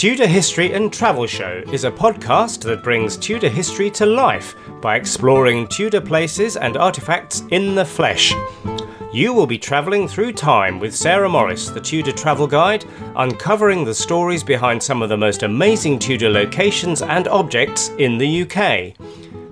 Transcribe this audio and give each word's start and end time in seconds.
Tudor 0.00 0.26
History 0.26 0.72
and 0.72 0.90
Travel 0.90 1.26
Show 1.26 1.62
is 1.70 1.84
a 1.84 1.90
podcast 1.90 2.62
that 2.62 2.82
brings 2.82 3.18
Tudor 3.18 3.50
history 3.50 3.90
to 3.90 4.06
life 4.06 4.56
by 4.80 4.96
exploring 4.96 5.68
Tudor 5.68 6.00
places 6.00 6.56
and 6.56 6.78
artifacts 6.78 7.42
in 7.50 7.74
the 7.74 7.84
flesh. 7.84 8.34
You 9.12 9.34
will 9.34 9.46
be 9.46 9.58
travelling 9.58 10.08
through 10.08 10.32
time 10.32 10.80
with 10.80 10.96
Sarah 10.96 11.28
Morris, 11.28 11.68
the 11.68 11.82
Tudor 11.82 12.12
travel 12.12 12.46
guide, 12.46 12.86
uncovering 13.14 13.84
the 13.84 13.92
stories 13.92 14.42
behind 14.42 14.82
some 14.82 15.02
of 15.02 15.10
the 15.10 15.18
most 15.18 15.42
amazing 15.42 15.98
Tudor 15.98 16.30
locations 16.30 17.02
and 17.02 17.28
objects 17.28 17.90
in 17.98 18.16
the 18.16 18.44
UK. 18.44 18.94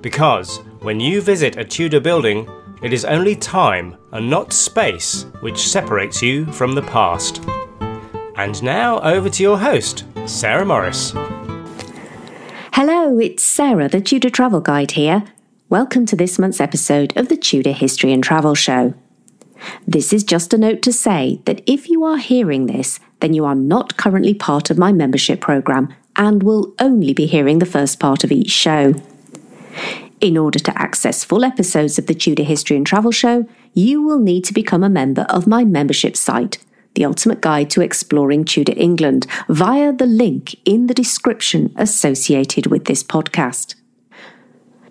Because 0.01 0.61
when 0.81 0.99
you 0.99 1.21
visit 1.21 1.59
a 1.59 1.65
Tudor 1.65 2.01
building, 2.01 2.49
it 2.81 2.95
is 2.95 3.05
only 3.05 3.37
time 3.37 3.99
and 4.13 4.31
not 4.31 4.55
space 4.55 5.27
which 5.41 5.69
separates 5.69 6.23
you 6.23 6.47
from 6.47 6.75
the 6.75 6.81
past. 6.81 7.45
And 8.37 8.63
now 8.63 8.99
over 9.01 9.29
to 9.29 9.43
your 9.43 9.59
host, 9.59 10.05
Sarah 10.29 10.67
Morris. 10.67 11.13
Hello, 12.75 13.19
it's 13.19 13.43
Sarah, 13.43 13.89
the 13.89 14.03
Tudor 14.03 14.29
Travel 14.29 14.61
Guide 14.61 14.91
here. 14.91 15.25
Welcome 15.71 16.05
to 16.05 16.17
this 16.17 16.39
month's 16.39 16.61
episode 16.61 17.17
of 17.17 17.31
the 17.31 17.37
Tudor 17.37 17.73
History 17.73 18.13
and 18.13 18.23
Travel 18.23 18.55
Show. 18.55 18.93
This 19.87 20.13
is 20.13 20.23
just 20.23 20.53
a 20.53 20.59
note 20.59 20.83
to 20.83 20.93
say 20.93 21.41
that 21.47 21.63
if 21.67 21.89
you 21.89 22.05
are 22.05 22.19
hearing 22.19 22.67
this, 22.67 23.01
then 23.21 23.33
you 23.33 23.47
are 23.47 23.55
not 23.55 23.97
currently 23.97 24.35
part 24.35 24.69
of 24.69 24.77
my 24.77 24.93
membership 24.93 25.41
program 25.41 25.95
and 26.15 26.43
will 26.43 26.75
only 26.79 27.15
be 27.15 27.25
hearing 27.25 27.59
the 27.59 27.65
first 27.65 27.99
part 27.99 28.23
of 28.23 28.31
each 28.31 28.51
show. 28.51 28.93
In 30.21 30.37
order 30.37 30.59
to 30.59 30.79
access 30.79 31.25
full 31.25 31.43
episodes 31.43 31.99
of 31.99 32.07
the 32.07 32.15
Tudor 32.15 32.43
History 32.43 32.77
and 32.77 32.87
Travel 32.87 33.13
Show, 33.13 33.49
you 33.73 34.03
will 34.03 34.19
need 34.19 34.45
to 34.45 34.53
become 34.53 34.85
a 34.85 34.91
member 34.91 35.23
of 35.31 35.47
my 35.47 35.65
membership 35.65 36.19
site, 36.19 36.59
The 36.95 37.05
Ultimate 37.05 37.41
Guide 37.41 37.71
to 37.71 37.81
Exploring 37.81 38.45
Tudor 38.45 38.75
England, 38.77 39.27
via 39.49 39.93
the 39.93 40.07
link 40.07 40.57
in 40.65 40.87
the 40.87 40.95
description 40.95 41.73
associated 41.77 42.67
with 42.67 42.87
this 42.87 43.05
podcast. 43.05 43.75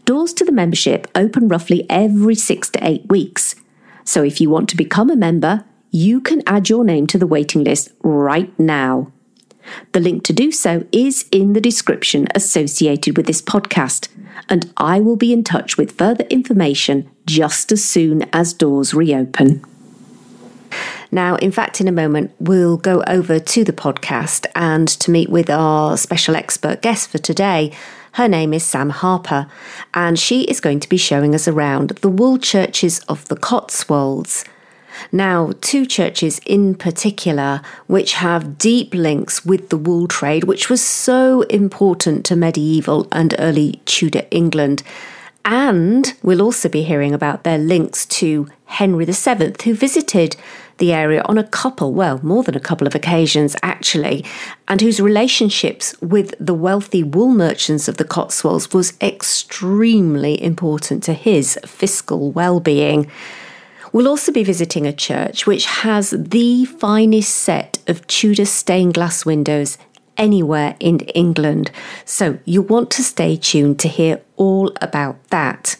Doors 0.06 0.34
to 0.34 0.45
the 0.45 0.53
membership 0.53 1.08
open 1.16 1.50
roughly 1.50 1.86
every 1.90 2.36
six 2.36 2.70
to 2.70 2.88
eight 2.88 3.09
weeks. 3.09 3.56
So 4.06 4.23
if 4.23 4.40
you 4.40 4.50
want 4.50 4.70
to 4.70 4.78
become 4.78 5.09
a 5.09 5.18
member, 5.18 5.66
you 5.92 6.22
can 6.22 6.42
add 6.48 6.70
your 6.70 6.86
name 6.86 7.08
to 7.08 7.18
the 7.18 7.28
waiting 7.28 7.64
list 7.64 7.90
right 8.02 8.58
now. 8.58 9.12
The 9.92 10.00
link 10.00 10.23
to 10.23 10.34
do 10.34 10.52
so 10.52 10.86
is 10.92 11.25
in 11.31 11.53
the 11.53 11.59
description 11.62 12.28
associated 12.34 13.18
with 13.18 13.25
this 13.25 13.42
podcast, 13.42 14.08
and 14.48 14.72
I 14.78 15.02
will 15.02 15.18
be 15.18 15.34
in 15.34 15.44
touch 15.44 15.78
with 15.78 15.98
further 15.98 16.23
information 16.30 17.09
just 17.25 17.72
as 17.73 17.84
soon 17.84 18.30
as 18.31 18.53
doors 18.53 18.94
reopen. 18.94 19.62
Now, 21.11 21.36
in 21.36 21.52
fact, 21.52 21.80
in 21.80 21.88
a 21.88 21.91
moment, 21.91 22.31
we'll 22.39 22.77
go 22.77 23.03
over 23.08 23.39
to 23.39 23.63
the 23.63 23.73
podcast 23.73 24.45
and 24.55 24.88
to 24.88 25.11
meet 25.11 25.30
with 25.30 25.50
our 25.50 25.97
special 25.97 26.36
expert 26.36 26.81
guest 26.81 27.09
for 27.09 27.17
today. 27.17 27.72
Her 28.13 28.27
name 28.27 28.53
is 28.53 28.66
Sam 28.66 28.89
Harper, 28.89 29.47
and 29.94 30.17
she 30.17 30.41
is 30.44 30.59
going 30.59 30.80
to 30.80 30.89
be 30.89 30.97
showing 30.97 31.35
us 31.35 31.47
around 31.47 31.89
the 32.02 32.09
wool 32.09 32.38
churches 32.38 33.00
of 33.08 33.28
the 33.28 33.35
Cotswolds. 33.35 34.44
Now, 35.11 35.52
two 35.61 35.85
churches 35.85 36.39
in 36.45 36.75
particular 36.75 37.61
which 37.85 38.13
have 38.13 38.58
deep 38.58 38.94
links 38.94 39.45
with 39.45 39.69
the 39.69 39.78
wool 39.78 40.08
trade, 40.08 40.45
which 40.45 40.69
was 40.69 40.81
so 40.81 41.41
important 41.44 42.25
to 42.25 42.35
medieval 42.35 43.07
and 43.12 43.35
early 43.38 43.81
Tudor 43.85 44.23
England. 44.31 44.84
And 45.46 46.13
we'll 46.23 46.41
also 46.41 46.67
be 46.67 46.84
hearing 46.84 47.13
about 47.13 47.44
their 47.44 47.57
links 47.57 48.06
to 48.07 48.50
Henry 48.66 49.06
VII, 49.06 49.53
who 49.63 49.73
visited 49.73 50.35
the 50.78 50.94
area 50.94 51.22
on 51.26 51.38
a 51.38 51.44
couple, 51.44 51.94
well, 51.94 52.20
more 52.24 52.44
than 52.44 52.56
a 52.56 52.60
couple 52.60 52.88
of 52.88 52.96
occasions 52.96 53.56
actually, 53.64 54.24
and 54.68 54.82
whose 54.82 55.00
relationships 55.00 55.96
with 56.02 56.34
the 56.40 56.54
wealthy 56.54 57.04
wool 57.04 57.30
merchants 57.30 57.88
of 57.88 57.98
the 57.98 58.06
Cotswolds 58.06 58.72
was 58.74 58.98
extremely 59.02 60.42
important 60.42 61.04
to 61.04 61.14
his 61.14 61.60
fiscal 61.66 62.32
well 62.32 62.60
being. 62.60 63.10
We'll 63.94 64.08
also 64.08 64.32
be 64.32 64.44
visiting 64.44 64.86
a 64.86 64.94
church 64.94 65.48
which 65.48 65.66
has 65.66 66.12
the 66.12 66.66
finest 66.66 67.34
set 67.34 67.80
of 67.88 68.06
Tudor 68.08 68.46
stained 68.46 68.94
glass 68.94 69.26
windows 69.26 69.78
anywhere 70.18 70.76
in 70.80 71.00
England, 71.00 71.72
so 72.04 72.40
you'll 72.46 72.66
want 72.66 72.92
to 72.92 73.04
stay 73.04 73.38
tuned 73.38 73.80
to 73.80 73.88
hear 73.88 74.22
all 74.36 74.72
about 74.82 75.24
that. 75.30 75.78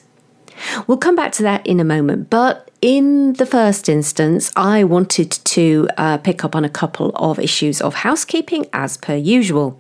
We'll 0.88 0.98
come 0.98 1.16
back 1.16 1.32
to 1.34 1.44
that 1.44 1.66
in 1.66 1.80
a 1.80 1.84
moment, 1.84 2.30
but 2.30 2.70
in 2.82 3.34
the 3.34 3.46
first 3.46 3.90
instance, 3.90 4.52
I 4.56 4.84
wanted 4.84 5.32
to 5.32 5.88
uh, 5.98 6.18
pick 6.18 6.44
up 6.44 6.56
on 6.56 6.64
a 6.64 6.70
couple 6.70 7.12
of 7.16 7.40
issues 7.40 7.82
of 7.82 7.96
housekeeping 7.96 8.68
as 8.74 8.98
per 8.98 9.16
usual. 9.16 9.80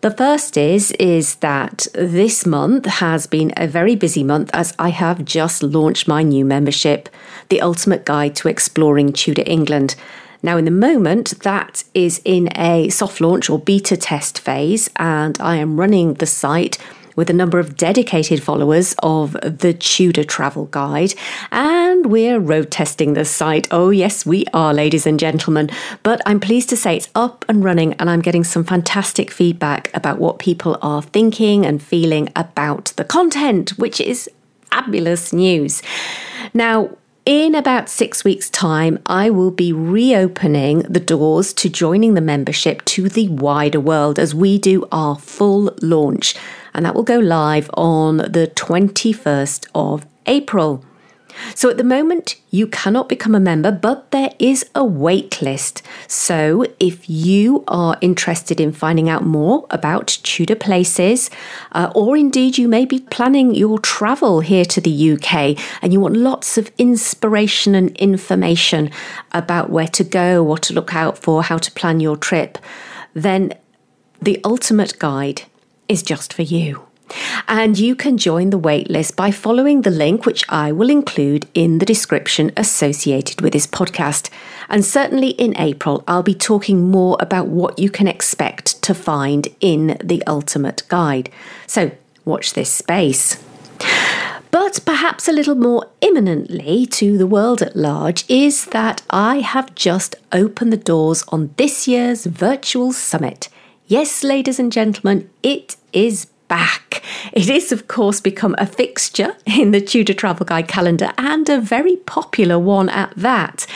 The 0.00 0.10
first 0.10 0.58
is 0.58 0.90
is 0.92 1.36
that 1.36 1.86
this 1.94 2.44
month 2.44 2.84
has 2.86 3.26
been 3.26 3.52
a 3.56 3.66
very 3.66 3.96
busy 3.96 4.22
month 4.22 4.50
as 4.52 4.74
I 4.78 4.90
have 4.90 5.24
just 5.24 5.62
launched 5.62 6.06
my 6.06 6.22
new 6.22 6.44
membership, 6.44 7.08
The 7.48 7.62
Ultimate 7.62 8.04
Guide 8.04 8.36
to 8.36 8.48
Exploring 8.48 9.14
Tudor 9.14 9.44
England. 9.46 9.96
Now, 10.42 10.58
in 10.58 10.66
the 10.66 10.70
moment, 10.70 11.40
that 11.40 11.84
is 11.94 12.20
in 12.22 12.50
a 12.54 12.90
soft 12.90 13.22
launch 13.22 13.48
or 13.48 13.58
beta 13.58 13.96
test 13.96 14.38
phase, 14.40 14.90
and 14.96 15.40
I 15.40 15.56
am 15.56 15.80
running 15.80 16.14
the 16.14 16.26
site 16.26 16.76
with 17.16 17.30
a 17.30 17.34
number 17.34 17.58
of 17.58 17.76
dedicated 17.76 18.42
followers 18.42 18.94
of 19.02 19.32
the 19.42 19.74
Tudor 19.74 20.24
Travel 20.24 20.66
Guide, 20.66 21.14
and 21.52 22.06
we're 22.06 22.38
road 22.38 22.70
testing 22.70 23.14
the 23.14 23.24
site. 23.24 23.68
Oh, 23.70 23.90
yes, 23.90 24.26
we 24.26 24.44
are, 24.52 24.74
ladies 24.74 25.06
and 25.06 25.18
gentlemen. 25.18 25.70
But 26.02 26.20
I'm 26.26 26.40
pleased 26.40 26.68
to 26.70 26.76
say 26.76 26.96
it's 26.96 27.08
up 27.14 27.44
and 27.48 27.64
running, 27.64 27.94
and 27.94 28.10
I'm 28.10 28.20
getting 28.20 28.44
some 28.44 28.64
fantastic 28.64 29.30
feedback 29.30 29.90
about 29.94 30.18
what 30.18 30.38
people 30.38 30.78
are 30.82 31.02
thinking 31.02 31.64
and 31.64 31.82
feeling 31.82 32.30
about 32.36 32.92
the 32.96 33.04
content, 33.04 33.70
which 33.78 34.00
is 34.00 34.28
fabulous 34.70 35.32
news. 35.32 35.82
Now, 36.52 36.96
in 37.24 37.54
about 37.54 37.88
six 37.88 38.22
weeks' 38.22 38.50
time, 38.50 38.98
I 39.06 39.30
will 39.30 39.50
be 39.50 39.72
reopening 39.72 40.80
the 40.80 41.00
doors 41.00 41.54
to 41.54 41.70
joining 41.70 42.12
the 42.12 42.20
membership 42.20 42.84
to 42.86 43.08
the 43.08 43.28
wider 43.28 43.80
world 43.80 44.18
as 44.18 44.34
we 44.34 44.58
do 44.58 44.86
our 44.92 45.16
full 45.16 45.74
launch 45.80 46.34
and 46.74 46.84
that 46.84 46.94
will 46.94 47.02
go 47.02 47.18
live 47.18 47.70
on 47.74 48.18
the 48.18 48.50
21st 48.54 49.68
of 49.74 50.06
April. 50.26 50.84
So 51.54 51.68
at 51.70 51.76
the 51.76 51.84
moment, 51.84 52.36
you 52.50 52.66
cannot 52.66 53.08
become 53.08 53.34
a 53.34 53.40
member, 53.40 53.72
but 53.72 54.10
there 54.10 54.32
is 54.38 54.64
a 54.74 54.84
wait 54.84 55.42
list. 55.42 55.82
So 56.06 56.64
if 56.78 57.08
you 57.08 57.64
are 57.66 57.96
interested 58.00 58.60
in 58.60 58.72
finding 58.72 59.08
out 59.08 59.24
more 59.24 59.66
about 59.70 60.18
Tudor 60.22 60.54
places, 60.54 61.30
uh, 61.72 61.90
or 61.94 62.16
indeed 62.16 62.58
you 62.58 62.68
may 62.68 62.84
be 62.84 63.00
planning 63.00 63.54
your 63.54 63.78
travel 63.78 64.40
here 64.40 64.64
to 64.66 64.80
the 64.80 65.12
UK 65.12 65.58
and 65.82 65.92
you 65.92 66.00
want 66.00 66.16
lots 66.16 66.56
of 66.56 66.70
inspiration 66.78 67.74
and 67.74 67.90
information 67.96 68.90
about 69.32 69.70
where 69.70 69.88
to 69.88 70.04
go, 70.04 70.42
what 70.42 70.62
to 70.62 70.74
look 70.74 70.94
out 70.94 71.18
for, 71.18 71.42
how 71.42 71.58
to 71.58 71.70
plan 71.72 72.00
your 72.00 72.16
trip, 72.16 72.58
then 73.12 73.52
the 74.22 74.40
ultimate 74.44 74.98
guide 74.98 75.42
is 75.88 76.02
just 76.02 76.32
for 76.32 76.42
you. 76.42 76.86
And 77.46 77.78
you 77.78 77.94
can 77.94 78.16
join 78.16 78.50
the 78.50 78.58
waitlist 78.58 79.14
by 79.16 79.30
following 79.30 79.82
the 79.82 79.90
link, 79.90 80.24
which 80.24 80.44
I 80.48 80.72
will 80.72 80.88
include 80.88 81.46
in 81.54 81.78
the 81.78 81.86
description 81.86 82.50
associated 82.56 83.40
with 83.40 83.52
this 83.52 83.66
podcast. 83.66 84.30
And 84.68 84.84
certainly 84.84 85.30
in 85.30 85.58
April, 85.58 86.02
I'll 86.08 86.22
be 86.22 86.34
talking 86.34 86.90
more 86.90 87.16
about 87.20 87.48
what 87.48 87.78
you 87.78 87.90
can 87.90 88.08
expect 88.08 88.82
to 88.82 88.94
find 88.94 89.48
in 89.60 89.98
the 90.02 90.22
Ultimate 90.26 90.82
Guide. 90.88 91.30
So 91.66 91.90
watch 92.24 92.54
this 92.54 92.72
space. 92.72 93.42
But 94.50 94.80
perhaps 94.86 95.28
a 95.28 95.32
little 95.32 95.56
more 95.56 95.88
imminently 96.00 96.86
to 96.86 97.18
the 97.18 97.26
world 97.26 97.60
at 97.60 97.74
large 97.74 98.24
is 98.28 98.66
that 98.66 99.02
I 99.10 99.40
have 99.40 99.74
just 99.74 100.14
opened 100.32 100.72
the 100.72 100.76
doors 100.76 101.24
on 101.28 101.52
this 101.56 101.88
year's 101.88 102.24
virtual 102.24 102.92
summit. 102.92 103.48
Yes, 103.86 104.24
ladies 104.24 104.58
and 104.58 104.72
gentlemen, 104.72 105.28
it 105.42 105.76
is 105.92 106.24
back. 106.48 107.02
It 107.34 107.50
is, 107.50 107.70
of 107.70 107.86
course, 107.86 108.18
become 108.18 108.54
a 108.56 108.64
fixture 108.64 109.36
in 109.44 109.72
the 109.72 109.80
Tudor 109.80 110.14
Travel 110.14 110.46
Guide 110.46 110.68
calendar 110.68 111.12
and 111.18 111.46
a 111.50 111.60
very 111.60 111.96
popular 111.96 112.58
one 112.58 112.88
at 112.88 113.12
that. 113.14 113.66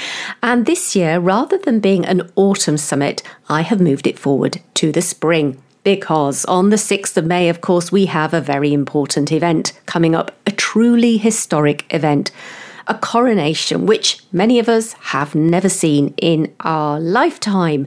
And 0.42 0.64
this 0.64 0.96
year, 0.96 1.18
rather 1.18 1.58
than 1.58 1.80
being 1.80 2.06
an 2.06 2.30
autumn 2.36 2.78
summit, 2.78 3.22
I 3.50 3.60
have 3.60 3.82
moved 3.82 4.06
it 4.06 4.18
forward 4.18 4.62
to 4.74 4.92
the 4.92 5.02
spring. 5.02 5.62
Because 5.84 6.46
on 6.46 6.70
the 6.70 6.76
6th 6.76 7.18
of 7.18 7.26
May, 7.26 7.50
of 7.50 7.60
course, 7.60 7.92
we 7.92 8.06
have 8.06 8.32
a 8.32 8.40
very 8.40 8.72
important 8.72 9.30
event 9.30 9.78
coming 9.84 10.14
up, 10.14 10.32
a 10.46 10.50
truly 10.50 11.18
historic 11.18 11.84
event 11.92 12.30
a 12.88 12.94
coronation, 12.94 13.86
which 13.86 14.20
many 14.32 14.58
of 14.58 14.68
us 14.68 14.94
have 14.94 15.34
never 15.34 15.68
seen 15.68 16.14
in 16.16 16.54
our 16.60 16.98
lifetime. 16.98 17.86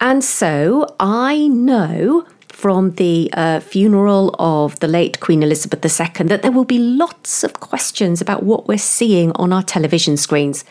And 0.00 0.24
so 0.24 0.94
I 1.00 1.48
know 1.48 2.26
from 2.48 2.92
the 2.92 3.30
uh, 3.34 3.60
funeral 3.60 4.34
of 4.38 4.80
the 4.80 4.88
late 4.88 5.20
Queen 5.20 5.42
Elizabeth 5.42 5.84
II 5.84 6.26
that 6.26 6.42
there 6.42 6.50
will 6.50 6.64
be 6.64 6.78
lots 6.78 7.44
of 7.44 7.54
questions 7.54 8.20
about 8.20 8.42
what 8.42 8.66
we're 8.66 8.78
seeing 8.78 9.30
on 9.32 9.52
our 9.52 9.62
television 9.62 10.16
screens. 10.16 10.64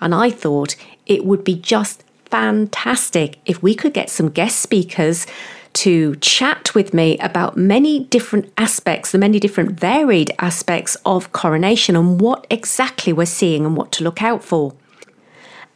And 0.00 0.14
I 0.14 0.30
thought 0.30 0.76
it 1.06 1.24
would 1.24 1.42
be 1.42 1.56
just 1.56 2.04
fantastic 2.26 3.38
if 3.46 3.62
we 3.62 3.74
could 3.74 3.92
get 3.92 4.10
some 4.10 4.28
guest 4.28 4.60
speakers 4.60 5.26
to 5.74 6.16
chat 6.16 6.74
with 6.74 6.94
me 6.94 7.18
about 7.18 7.56
many 7.56 8.04
different 8.04 8.52
aspects, 8.56 9.12
the 9.12 9.18
many 9.18 9.38
different 9.38 9.78
varied 9.78 10.32
aspects 10.38 10.96
of 11.04 11.32
coronation 11.32 11.96
and 11.96 12.20
what 12.20 12.46
exactly 12.50 13.12
we're 13.12 13.26
seeing 13.26 13.66
and 13.66 13.76
what 13.76 13.92
to 13.92 14.04
look 14.04 14.22
out 14.22 14.42
for. 14.42 14.74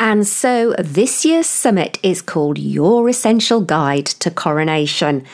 And 0.00 0.27
so 0.27 0.75
this 0.79 1.25
year's 1.25 1.47
summit 1.47 1.99
is 2.03 2.23
called 2.23 2.59
Your 2.59 3.09
Essential 3.09 3.61
Guide 3.61 4.06
to 4.06 4.31
Coronation. 4.31 5.25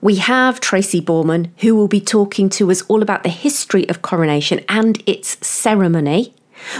We 0.00 0.16
have 0.16 0.60
Tracy 0.60 1.02
Borman, 1.02 1.50
who 1.58 1.76
will 1.76 1.88
be 1.88 2.00
talking 2.00 2.48
to 2.50 2.70
us 2.70 2.80
all 2.82 3.02
about 3.02 3.22
the 3.22 3.28
history 3.28 3.86
of 3.90 4.00
coronation 4.00 4.64
and 4.68 5.02
its 5.06 5.46
ceremony. 5.46 6.32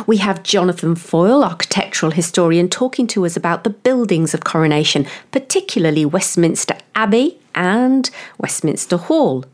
We 0.07 0.19
have 0.19 0.43
Jonathan 0.43 0.95
Foyle, 0.95 1.45
architectural 1.45 2.13
historian, 2.13 2.69
talking 2.69 3.07
to 3.09 3.27
us 3.27 3.37
about 3.37 3.65
the 3.65 3.71
buildings 3.71 4.33
of 4.33 4.45
coronation, 4.45 5.07
particularly 5.31 6.05
Westminster 6.07 6.77
Abbey 7.00 7.38
and 7.55 8.11
Westminster 8.37 8.99
Hall. 8.99 9.47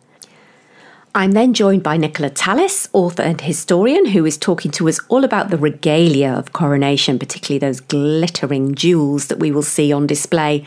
I'm 1.15 1.31
then 1.31 1.55
joined 1.55 1.85
by 1.85 1.97
Nicola 1.97 2.29
Tallis, 2.29 2.89
author 2.93 3.23
and 3.23 3.41
historian, 3.41 4.07
who 4.07 4.27
is 4.27 4.37
talking 4.37 4.73
to 4.73 4.89
us 4.89 4.99
all 5.09 5.23
about 5.23 5.51
the 5.51 5.57
regalia 5.57 6.33
of 6.33 6.53
coronation, 6.53 7.21
particularly 7.21 7.61
those 7.61 7.79
glittering 7.79 8.75
jewels 8.75 9.29
that 9.29 9.39
we 9.39 9.53
will 9.53 9.63
see 9.63 9.93
on 9.93 10.09
display. 10.09 10.65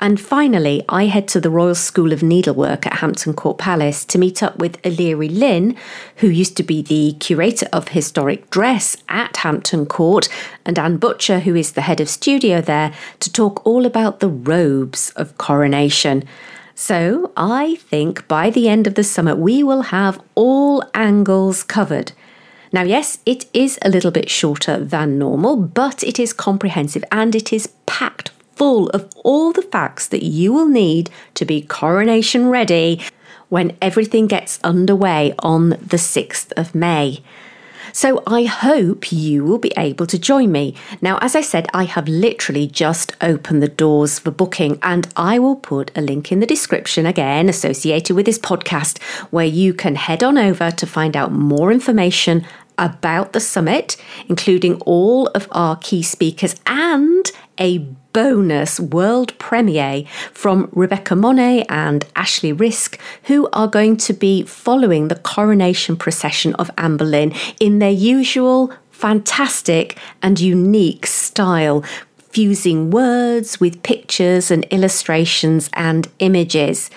And 0.00 0.20
finally, 0.20 0.84
I 0.88 1.06
head 1.06 1.26
to 1.28 1.40
the 1.40 1.50
Royal 1.50 1.74
School 1.74 2.12
of 2.12 2.22
Needlework 2.22 2.86
at 2.86 2.98
Hampton 2.98 3.34
Court 3.34 3.58
Palace 3.58 4.04
to 4.04 4.18
meet 4.18 4.44
up 4.44 4.56
with 4.56 4.80
Eleri 4.82 5.28
Lynn, 5.28 5.76
who 6.16 6.28
used 6.28 6.56
to 6.58 6.62
be 6.62 6.82
the 6.82 7.16
curator 7.18 7.66
of 7.72 7.88
historic 7.88 8.48
dress 8.48 8.96
at 9.08 9.38
Hampton 9.38 9.86
Court, 9.86 10.28
and 10.64 10.78
Anne 10.78 10.98
Butcher, 10.98 11.40
who 11.40 11.56
is 11.56 11.72
the 11.72 11.80
head 11.80 12.00
of 12.00 12.08
studio 12.08 12.60
there, 12.60 12.94
to 13.18 13.32
talk 13.32 13.66
all 13.66 13.86
about 13.86 14.20
the 14.20 14.28
robes 14.28 15.10
of 15.16 15.36
coronation. 15.36 16.22
So 16.76 17.32
I 17.36 17.74
think 17.76 18.28
by 18.28 18.50
the 18.50 18.68
end 18.68 18.86
of 18.86 18.94
the 18.94 19.02
summit, 19.02 19.36
we 19.36 19.64
will 19.64 19.82
have 19.82 20.22
all 20.36 20.84
angles 20.94 21.64
covered. 21.64 22.12
Now, 22.70 22.82
yes, 22.82 23.18
it 23.26 23.46
is 23.52 23.80
a 23.82 23.88
little 23.88 24.12
bit 24.12 24.30
shorter 24.30 24.78
than 24.78 25.18
normal, 25.18 25.56
but 25.56 26.04
it 26.04 26.20
is 26.20 26.32
comprehensive 26.32 27.02
and 27.10 27.34
it 27.34 27.52
is 27.52 27.68
packed 27.86 28.30
full 28.58 28.90
of 28.90 29.08
all 29.24 29.52
the 29.52 29.62
facts 29.62 30.08
that 30.08 30.24
you 30.24 30.52
will 30.52 30.68
need 30.68 31.08
to 31.34 31.44
be 31.44 31.62
coronation 31.62 32.48
ready 32.48 33.00
when 33.48 33.76
everything 33.80 34.26
gets 34.26 34.58
underway 34.62 35.32
on 35.38 35.70
the 35.70 35.96
6th 35.96 36.52
of 36.56 36.74
May. 36.74 37.22
So 37.92 38.22
I 38.26 38.44
hope 38.44 39.10
you 39.10 39.44
will 39.44 39.58
be 39.58 39.72
able 39.76 40.06
to 40.06 40.18
join 40.18 40.52
me. 40.52 40.74
Now, 41.00 41.18
as 41.18 41.34
I 41.34 41.40
said, 41.40 41.66
I 41.72 41.84
have 41.84 42.06
literally 42.06 42.66
just 42.66 43.16
opened 43.20 43.62
the 43.62 43.68
doors 43.68 44.18
for 44.18 44.30
booking, 44.30 44.78
and 44.82 45.08
I 45.16 45.38
will 45.38 45.56
put 45.56 45.90
a 45.96 46.02
link 46.02 46.30
in 46.30 46.40
the 46.40 46.46
description 46.46 47.06
again 47.06 47.48
associated 47.48 48.14
with 48.14 48.26
this 48.26 48.38
podcast 48.38 49.02
where 49.30 49.46
you 49.46 49.72
can 49.72 49.96
head 49.96 50.22
on 50.22 50.36
over 50.36 50.70
to 50.70 50.86
find 50.86 51.16
out 51.16 51.32
more 51.32 51.72
information 51.72 52.44
about 52.78 53.32
the 53.32 53.40
summit, 53.40 53.96
including 54.28 54.76
all 54.86 55.26
of 55.28 55.48
our 55.50 55.76
key 55.76 56.02
speakers 56.02 56.56
and 56.66 57.30
a 57.58 57.78
bonus 58.12 58.80
world 58.80 59.36
premiere 59.38 60.04
from 60.32 60.68
Rebecca 60.72 61.14
Monet 61.14 61.64
and 61.68 62.06
Ashley 62.16 62.52
Risk, 62.52 62.98
who 63.24 63.48
are 63.52 63.68
going 63.68 63.96
to 63.98 64.12
be 64.12 64.42
following 64.44 65.08
the 65.08 65.16
coronation 65.16 65.96
procession 65.96 66.54
of 66.54 66.70
Anne 66.78 66.96
Boleyn 66.96 67.34
in 67.60 67.78
their 67.78 67.90
usual 67.90 68.72
fantastic 68.90 69.98
and 70.22 70.40
unique 70.40 71.06
style, 71.06 71.84
fusing 72.30 72.90
words 72.90 73.60
with 73.60 73.82
pictures 73.82 74.50
and 74.50 74.64
illustrations 74.70 75.70
and 75.74 76.08
images. 76.18 76.90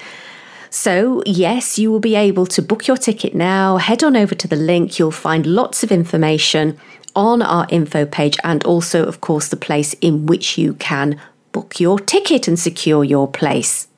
So, 0.73 1.21
yes, 1.25 1.77
you 1.77 1.91
will 1.91 2.00
be 2.00 2.15
able 2.15 2.45
to 2.45 2.62
book 2.62 2.88
your 2.88 2.95
ticket 2.95 3.35
now. 3.35 3.75
Head 3.75 4.06
on 4.06 4.15
over 4.15 4.33
to 4.33 4.47
the 4.47 4.56
link, 4.56 4.97
you'll 4.97 5.12
find 5.12 5.45
lots 5.45 5.83
of 5.83 5.91
information 5.91 6.77
on 7.13 7.41
our 7.41 7.68
info 7.69 8.06
page 8.06 8.38
and 8.45 8.63
also, 8.63 9.03
of 9.03 9.19
course, 9.19 9.50
the 9.50 9.57
place 9.57 9.94
in 9.95 10.27
which 10.27 10.57
you 10.57 10.75
can 10.75 11.19
book 11.51 11.81
your 11.81 12.00
ticket 12.00 12.47
and 12.47 12.57
secure 12.57 13.03
your 13.03 13.27
place. 13.27 13.89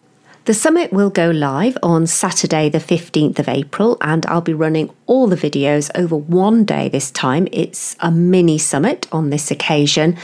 The 0.46 0.54
summit 0.54 0.92
will 0.92 1.10
go 1.10 1.32
live 1.32 1.78
on 1.82 2.06
Saturday, 2.06 2.68
the 2.68 2.80
15th 2.80 3.40
of 3.40 3.48
April, 3.48 3.98
and 4.02 4.26
I'll 4.26 4.42
be 4.42 4.54
running 4.54 4.94
all 5.06 5.28
the 5.28 5.38
videos 5.38 5.90
over 5.96 6.18
one 6.18 6.66
day 6.66 6.90
this 6.90 7.12
time. 7.12 7.48
It's 7.54 7.96
a 8.02 8.12
mini 8.12 8.58
summit 8.58 9.08
on 9.14 9.30
this 9.30 9.52
occasion. 9.52 10.18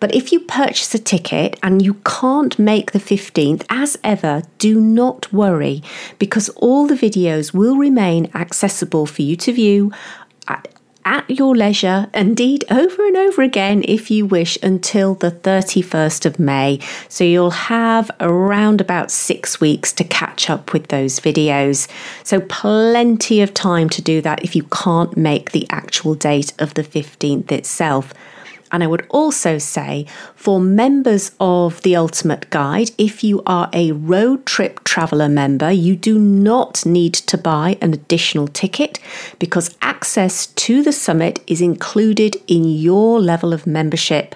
But 0.00 0.14
if 0.14 0.32
you 0.32 0.40
purchase 0.40 0.94
a 0.94 0.98
ticket 0.98 1.58
and 1.62 1.82
you 1.82 1.92
can't 2.06 2.58
make 2.58 2.92
the 2.92 2.98
15th, 2.98 3.66
as 3.68 3.98
ever, 4.02 4.44
do 4.56 4.80
not 4.80 5.30
worry 5.30 5.82
because 6.18 6.48
all 6.56 6.86
the 6.86 6.94
videos 6.94 7.52
will 7.52 7.76
remain 7.76 8.30
accessible 8.34 9.04
for 9.04 9.20
you 9.20 9.36
to 9.36 9.52
view 9.52 9.92
at 11.06 11.30
your 11.30 11.56
leisure, 11.56 12.10
indeed 12.12 12.64
over 12.68 13.06
and 13.06 13.16
over 13.16 13.40
again 13.40 13.84
if 13.86 14.10
you 14.10 14.26
wish, 14.26 14.58
until 14.62 15.14
the 15.14 15.30
31st 15.30 16.26
of 16.26 16.38
May. 16.38 16.80
So 17.08 17.22
you'll 17.24 17.50
have 17.52 18.10
around 18.20 18.80
about 18.80 19.10
six 19.10 19.60
weeks 19.60 19.92
to 19.92 20.04
catch 20.04 20.50
up 20.50 20.72
with 20.72 20.88
those 20.88 21.20
videos. 21.20 21.88
So 22.24 22.40
plenty 22.40 23.40
of 23.40 23.54
time 23.54 23.88
to 23.90 24.02
do 24.02 24.20
that 24.22 24.42
if 24.44 24.56
you 24.56 24.64
can't 24.64 25.16
make 25.16 25.52
the 25.52 25.66
actual 25.70 26.14
date 26.14 26.52
of 26.58 26.74
the 26.74 26.82
15th 26.82 27.52
itself. 27.52 28.12
And 28.72 28.82
I 28.82 28.86
would 28.86 29.06
also 29.10 29.58
say 29.58 30.06
for 30.34 30.60
members 30.60 31.32
of 31.40 31.82
the 31.82 31.96
Ultimate 31.96 32.50
Guide, 32.50 32.90
if 32.98 33.22
you 33.22 33.42
are 33.46 33.68
a 33.72 33.92
road 33.92 34.46
trip 34.46 34.84
traveller 34.84 35.28
member, 35.28 35.70
you 35.70 35.96
do 35.96 36.18
not 36.18 36.84
need 36.84 37.14
to 37.14 37.38
buy 37.38 37.78
an 37.80 37.92
additional 37.92 38.48
ticket 38.48 38.98
because 39.38 39.76
access 39.82 40.46
to 40.46 40.82
the 40.82 40.92
summit 40.92 41.42
is 41.46 41.60
included 41.60 42.36
in 42.46 42.64
your 42.64 43.20
level 43.20 43.52
of 43.52 43.66
membership. 43.66 44.34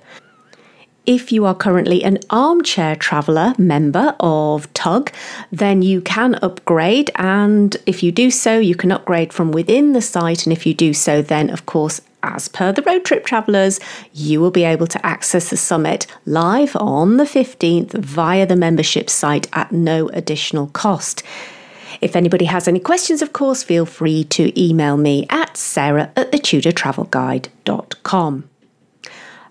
If 1.07 1.33
you 1.33 1.47
are 1.47 1.55
currently 1.55 2.05
an 2.05 2.19
armchair 2.29 2.95
traveller 2.95 3.55
member 3.59 4.15
of 4.21 4.73
TUG, 4.75 5.13
then 5.51 5.83
you 5.83 6.01
can 6.01 6.37
upgrade. 6.43 7.11
And 7.17 7.77
if 7.87 8.03
you 8.03 8.13
do 8.13 8.31
so, 8.31 8.59
you 8.59 8.75
can 8.75 8.93
upgrade 8.93 9.33
from 9.33 9.51
within 9.51 9.93
the 9.93 10.03
site. 10.03 10.47
And 10.47 10.53
if 10.53 10.67
you 10.67 10.75
do 10.75 10.93
so, 10.93 11.23
then 11.23 11.51
of 11.51 11.67
course, 11.67 12.01
as 12.23 12.49
per 12.49 12.73
the 12.73 12.83
road 12.83 13.05
trip 13.05 13.25
travellers, 13.25 13.81
you 14.13 14.41
will 14.41 14.51
be 14.51 14.65
able 14.65 14.87
to 14.87 15.07
access 15.07 15.51
the 15.51 15.57
summit 15.57 16.07
live 16.27 16.77
on 16.77 17.17
the 17.17 17.25
15th 17.25 17.93
via 17.93 18.47
the 18.47 18.57
membership 18.57 19.09
site 19.11 19.49
at 19.53 19.73
no 19.73 20.09
additional 20.09 20.69
cost. 20.69 21.23
If 22.01 22.17
anybody 22.17 22.47
has 22.47 22.67
any 22.67 22.81
questions, 22.81 23.23
of 23.23 23.33
course, 23.33 23.63
feel 23.63 23.87
free 23.87 24.25
to 24.25 24.61
email 24.61 24.97
me 24.97 25.27
at 25.29 25.57
sarah 25.57 26.11
at 26.17 26.33
thetudortravelguide.com. 26.33 28.51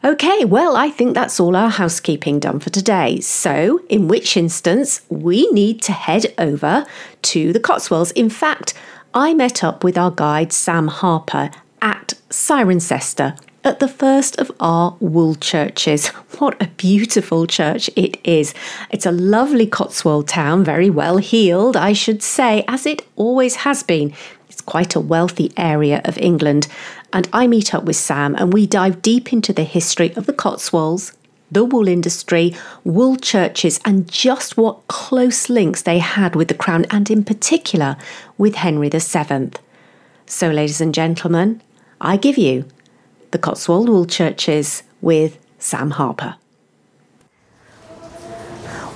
Okay, 0.01 0.45
well, 0.45 0.77
I 0.77 0.89
think 0.89 1.13
that's 1.13 1.41
all 1.41 1.57
our 1.57 1.69
housekeeping 1.69 2.39
done 2.39 2.61
for 2.61 2.69
today. 2.69 3.19
So, 3.19 3.81
in 3.89 4.07
which 4.07 4.37
instance, 4.37 5.01
we 5.09 5.51
need 5.51 5.81
to 5.83 5.91
head 5.91 6.33
over 6.37 6.85
to 7.23 7.51
the 7.51 7.59
Cotswolds. 7.59 8.11
In 8.11 8.29
fact, 8.29 8.73
I 9.13 9.33
met 9.33 9.61
up 9.61 9.83
with 9.83 9.97
our 9.97 10.11
guide 10.11 10.53
Sam 10.53 10.87
Harper 10.87 11.51
at 11.81 12.13
Cirencester 12.29 13.37
at 13.63 13.79
the 13.79 13.87
first 13.87 14.37
of 14.39 14.51
our 14.59 14.95
wool 14.99 15.35
churches. 15.35 16.07
What 16.39 16.61
a 16.61 16.67
beautiful 16.67 17.47
church 17.47 17.89
it 17.97 18.17
is. 18.23 18.53
It's 18.89 19.05
a 19.05 19.11
lovely 19.11 19.67
Cotswold 19.67 20.29
town, 20.29 20.63
very 20.63 20.89
well 20.89 21.17
heeled, 21.17 21.75
I 21.75 21.91
should 21.91 22.23
say, 22.23 22.63
as 22.65 22.85
it 22.85 23.05
always 23.17 23.57
has 23.57 23.83
been. 23.83 24.13
It's 24.49 24.61
quite 24.61 24.95
a 24.95 25.01
wealthy 25.01 25.51
area 25.57 26.01
of 26.05 26.17
England. 26.17 26.69
And 27.11 27.27
I 27.33 27.45
meet 27.47 27.73
up 27.73 27.83
with 27.83 27.97
Sam 27.97 28.35
and 28.35 28.53
we 28.53 28.67
dive 28.67 29.01
deep 29.01 29.33
into 29.33 29.51
the 29.51 29.65
history 29.65 30.15
of 30.15 30.27
the 30.27 30.33
Cotswolds, 30.33 31.11
the 31.51 31.65
wool 31.65 31.89
industry, 31.89 32.55
wool 32.85 33.17
churches, 33.17 33.79
and 33.83 34.09
just 34.09 34.55
what 34.55 34.87
close 34.87 35.49
links 35.49 35.81
they 35.81 35.99
had 35.99 36.35
with 36.35 36.47
the 36.47 36.53
Crown 36.53 36.85
and, 36.89 37.09
in 37.09 37.25
particular, 37.25 37.97
with 38.37 38.55
Henry 38.55 38.89
VII. 38.89 39.51
So, 40.25 40.51
ladies 40.51 40.79
and 40.79 40.93
gentlemen, 40.93 41.61
I 42.01 42.17
give 42.17 42.37
you 42.37 42.65
the 43.31 43.37
Cotswold 43.37 43.89
Wool 43.89 44.05
Churches 44.05 44.83
with 45.01 45.37
Sam 45.57 45.91
Harper. 45.91 46.35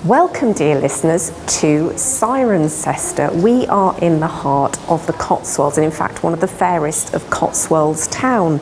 Welcome, 0.04 0.52
dear 0.52 0.78
listeners, 0.78 1.30
to 1.60 1.88
Cirencester. 1.94 3.34
We 3.42 3.66
are 3.68 3.98
in 4.00 4.20
the 4.20 4.26
heart 4.26 4.78
of 4.90 5.06
the 5.06 5.14
Cotswolds, 5.14 5.78
and 5.78 5.84
in 5.86 5.90
fact, 5.90 6.22
one 6.22 6.34
of 6.34 6.40
the 6.40 6.46
fairest 6.46 7.14
of 7.14 7.30
Cotswolds 7.30 8.06
town. 8.08 8.60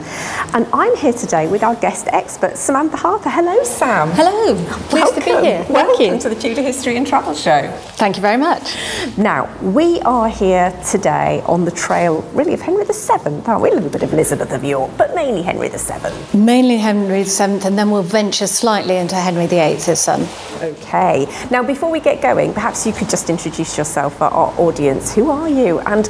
And 0.54 0.68
I'm 0.72 0.94
here 0.96 1.12
today 1.12 1.48
with 1.48 1.64
our 1.64 1.74
guest 1.74 2.06
expert, 2.12 2.56
Samantha 2.56 2.96
Harper. 2.96 3.28
Hello, 3.28 3.60
Sam. 3.64 4.12
Hello. 4.12 4.54
Pleased 4.54 4.92
Welcome. 4.92 5.20
to 5.20 5.40
be 5.40 5.46
here. 5.48 5.64
Thank 5.64 5.70
Welcome 5.70 6.14
you. 6.14 6.20
to 6.20 6.28
the 6.28 6.36
Tudor 6.36 6.62
History 6.62 6.96
and 6.96 7.04
Travel 7.04 7.34
Show. 7.34 7.72
Thank 7.96 8.14
you 8.14 8.22
very 8.22 8.36
much. 8.36 8.76
Now, 9.18 9.52
we 9.62 10.00
are 10.02 10.28
here 10.28 10.70
today 10.88 11.42
on 11.46 11.64
the 11.64 11.72
trail, 11.72 12.20
really, 12.34 12.54
of 12.54 12.60
Henry 12.60 12.84
VII, 12.84 13.42
aren't 13.46 13.62
we? 13.62 13.70
A 13.70 13.74
little 13.74 13.90
bit 13.90 14.04
of 14.04 14.12
Elizabeth 14.12 14.52
of 14.52 14.62
York, 14.62 14.92
but 14.96 15.12
mainly 15.16 15.42
Henry 15.42 15.70
VII. 15.70 16.38
Mainly 16.38 16.76
Henry 16.76 17.24
VII, 17.24 17.66
and 17.66 17.76
then 17.76 17.90
we'll 17.90 18.04
venture 18.04 18.46
slightly 18.46 18.96
into 18.98 19.16
Henry 19.16 19.48
VIII, 19.48 19.74
his 19.74 19.98
son. 19.98 20.28
Okay. 20.62 21.26
Now, 21.50 21.64
before 21.64 21.90
we 21.90 21.98
get 21.98 22.22
going, 22.22 22.54
perhaps 22.54 22.86
you 22.86 22.92
could 22.92 23.10
just 23.10 23.28
introduce 23.28 23.76
yourself 23.76 24.18
for 24.18 24.24
our 24.24 24.54
audience. 24.60 25.12
Who 25.12 25.28
are 25.28 25.48
you, 25.48 25.80
and 25.80 26.06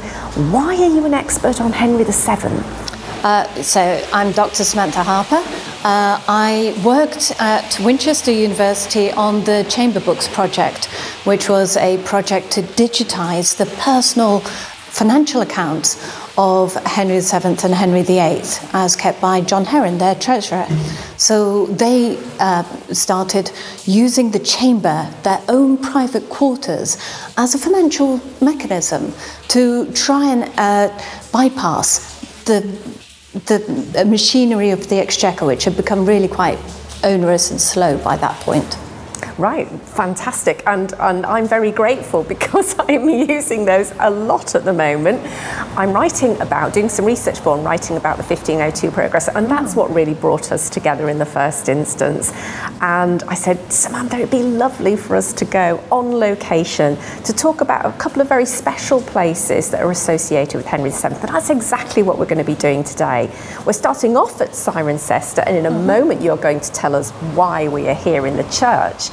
why 0.53 0.75
are 0.75 0.89
you 0.89 1.05
an 1.05 1.13
expert 1.15 1.59
on 1.59 1.71
Henry 1.71 2.03
VII? 2.03 2.13
Uh, 3.23 3.47
so 3.63 3.81
I'm 4.13 4.31
Dr. 4.33 4.63
Samantha 4.63 5.01
Harper. 5.01 5.41
Uh, 5.83 6.21
I 6.27 6.79
worked 6.85 7.31
at 7.39 7.79
Winchester 7.79 8.31
University 8.31 9.11
on 9.11 9.43
the 9.43 9.65
Chamber 9.69 9.99
Books 9.99 10.27
project, 10.27 10.85
which 11.25 11.49
was 11.49 11.75
a 11.77 11.97
project 12.03 12.51
to 12.51 12.61
digitize 12.61 13.57
the 13.57 13.65
personal 13.81 14.41
financial 14.41 15.41
accounts 15.41 15.95
of 16.37 16.73
Henry 16.85 17.19
VII 17.19 17.47
and 17.63 17.73
Henry 17.73 18.01
VIII, 18.01 18.41
as 18.73 18.95
kept 18.95 19.21
by 19.21 19.41
John 19.41 19.65
Heron, 19.65 19.97
their 19.97 20.15
treasurer. 20.15 20.65
So 21.17 21.67
they 21.67 22.17
uh, 22.39 22.63
started 22.93 23.51
using 23.85 24.31
the 24.31 24.39
chamber, 24.39 25.09
their 25.23 25.41
own 25.47 25.77
private 25.77 26.29
quarters, 26.29 26.97
as 27.37 27.53
a 27.53 27.57
financial 27.57 28.19
mechanism 28.41 29.13
to 29.49 29.91
try 29.93 30.31
and 30.31 30.51
uh, 30.57 30.89
bypass 31.31 32.43
the 32.45 32.61
the 33.33 34.05
machinery 34.07 34.69
of 34.69 34.89
the 34.89 34.99
exchequer, 34.99 35.45
which 35.45 35.63
had 35.63 35.75
become 35.75 36.05
really 36.05 36.27
quite 36.27 36.59
onerous 37.03 37.49
and 37.49 37.59
slow 37.59 37.97
by 37.97 38.15
that 38.15 38.39
point. 38.41 38.77
Right, 39.37 39.67
fantastic. 39.67 40.61
And, 40.67 40.93
and 40.99 41.25
I'm 41.25 41.47
very 41.47 41.71
grateful 41.71 42.23
because 42.33 42.75
I'm 42.79 43.09
using 43.09 43.65
those 43.65 43.91
a 43.99 44.09
lot 44.09 44.55
at 44.55 44.63
the 44.63 44.73
moment. 44.73 45.21
I'm 45.77 45.91
writing 45.91 46.39
about, 46.39 46.73
doing 46.73 46.89
some 46.89 47.05
research 47.05 47.39
for 47.39 47.55
and 47.55 47.65
writing 47.65 47.97
about 47.97 48.17
the 48.17 48.23
1502 48.23 48.91
progress, 48.91 49.27
and 49.29 49.47
that's 49.49 49.73
mm. 49.73 49.77
what 49.77 49.93
really 49.93 50.13
brought 50.13 50.51
us 50.51 50.69
together 50.69 51.09
in 51.09 51.17
the 51.17 51.25
first 51.25 51.67
instance. 51.67 52.31
And 52.81 53.23
I 53.23 53.33
said, 53.33 53.71
Samantha, 53.71 54.17
it'd 54.17 54.29
be 54.29 54.43
lovely 54.43 54.95
for 54.95 55.15
us 55.15 55.33
to 55.33 55.45
go 55.45 55.83
on 55.91 56.11
location 56.11 56.97
to 57.23 57.33
talk 57.33 57.61
about 57.61 57.85
a 57.85 57.97
couple 57.97 58.21
of 58.21 58.29
very 58.29 58.45
special 58.45 59.01
places 59.01 59.71
that 59.71 59.81
are 59.81 59.91
associated 59.91 60.57
with 60.57 60.65
Henry 60.65 60.91
VII. 60.91 61.07
And 61.07 61.29
that's 61.29 61.49
exactly 61.49 62.03
what 62.03 62.19
we're 62.19 62.25
going 62.25 62.37
to 62.37 62.43
be 62.43 62.55
doing 62.55 62.83
today. 62.83 63.33
We're 63.65 63.73
starting 63.73 64.15
off 64.15 64.41
at 64.41 64.49
Cirencester, 64.49 65.43
and 65.47 65.57
in 65.57 65.65
a 65.65 65.71
mm-hmm. 65.71 65.87
moment, 65.87 66.21
you're 66.21 66.37
going 66.37 66.59
to 66.59 66.71
tell 66.71 66.95
us 66.95 67.09
why 67.33 67.67
we 67.67 67.87
are 67.87 67.95
here 67.95 68.27
in 68.27 68.37
the 68.37 68.43
church. 68.43 69.09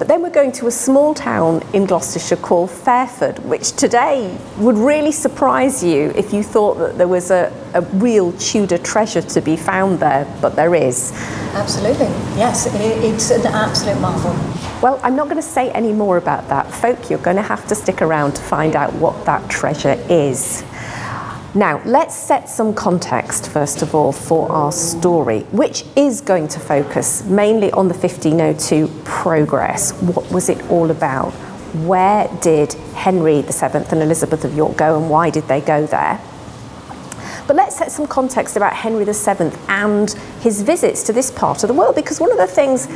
But 0.00 0.08
then 0.08 0.22
we're 0.22 0.30
going 0.30 0.52
to 0.52 0.66
a 0.66 0.70
small 0.70 1.12
town 1.12 1.62
in 1.74 1.84
Gloucestershire 1.84 2.36
called 2.36 2.70
Fairford, 2.70 3.38
which 3.40 3.72
today 3.72 4.34
would 4.56 4.78
really 4.78 5.12
surprise 5.12 5.84
you 5.84 6.10
if 6.16 6.32
you 6.32 6.42
thought 6.42 6.78
that 6.78 6.96
there 6.96 7.06
was 7.06 7.30
a, 7.30 7.52
a 7.74 7.82
real 7.98 8.32
Tudor 8.38 8.78
treasure 8.78 9.20
to 9.20 9.40
be 9.42 9.56
found 9.56 10.00
there, 10.00 10.24
but 10.40 10.56
there 10.56 10.74
is. 10.74 11.12
Absolutely, 11.52 12.06
yes, 12.34 12.64
it, 12.74 12.80
it's 12.80 13.30
an 13.30 13.44
absolute 13.48 14.00
marvel. 14.00 14.32
Well, 14.80 14.98
I'm 15.02 15.16
not 15.16 15.24
going 15.24 15.36
to 15.36 15.42
say 15.42 15.70
any 15.72 15.92
more 15.92 16.16
about 16.16 16.48
that. 16.48 16.72
Folk, 16.72 17.10
you're 17.10 17.18
going 17.18 17.36
to 17.36 17.42
have 17.42 17.68
to 17.68 17.74
stick 17.74 18.00
around 18.00 18.36
to 18.36 18.42
find 18.42 18.76
out 18.76 18.94
what 18.94 19.26
that 19.26 19.50
treasure 19.50 20.02
is. 20.08 20.64
Now, 21.52 21.82
let's 21.84 22.14
set 22.14 22.48
some 22.48 22.72
context, 22.72 23.48
first 23.48 23.82
of 23.82 23.92
all, 23.92 24.12
for 24.12 24.50
our 24.52 24.70
story, 24.70 25.40
which 25.50 25.84
is 25.96 26.20
going 26.20 26.46
to 26.46 26.60
focus 26.60 27.24
mainly 27.24 27.72
on 27.72 27.88
the 27.88 27.94
1502 27.94 28.86
progress. 29.04 29.92
What 30.00 30.30
was 30.30 30.48
it 30.48 30.62
all 30.70 30.92
about? 30.92 31.32
Where 31.84 32.28
did 32.40 32.74
Henry 32.94 33.42
VII 33.42 33.78
and 33.90 34.00
Elizabeth 34.00 34.44
of 34.44 34.54
York 34.54 34.76
go, 34.76 34.96
and 34.96 35.10
why 35.10 35.30
did 35.30 35.48
they 35.48 35.60
go 35.60 35.86
there? 35.86 36.20
But 37.48 37.56
let's 37.56 37.76
set 37.76 37.90
some 37.90 38.06
context 38.06 38.56
about 38.56 38.74
Henry 38.74 39.04
VII 39.04 39.50
and 39.66 40.10
his 40.40 40.62
visits 40.62 41.02
to 41.02 41.12
this 41.12 41.32
part 41.32 41.64
of 41.64 41.68
the 41.68 41.74
world, 41.74 41.96
because 41.96 42.20
one 42.20 42.30
of 42.30 42.38
the 42.38 42.46
things 42.46 42.86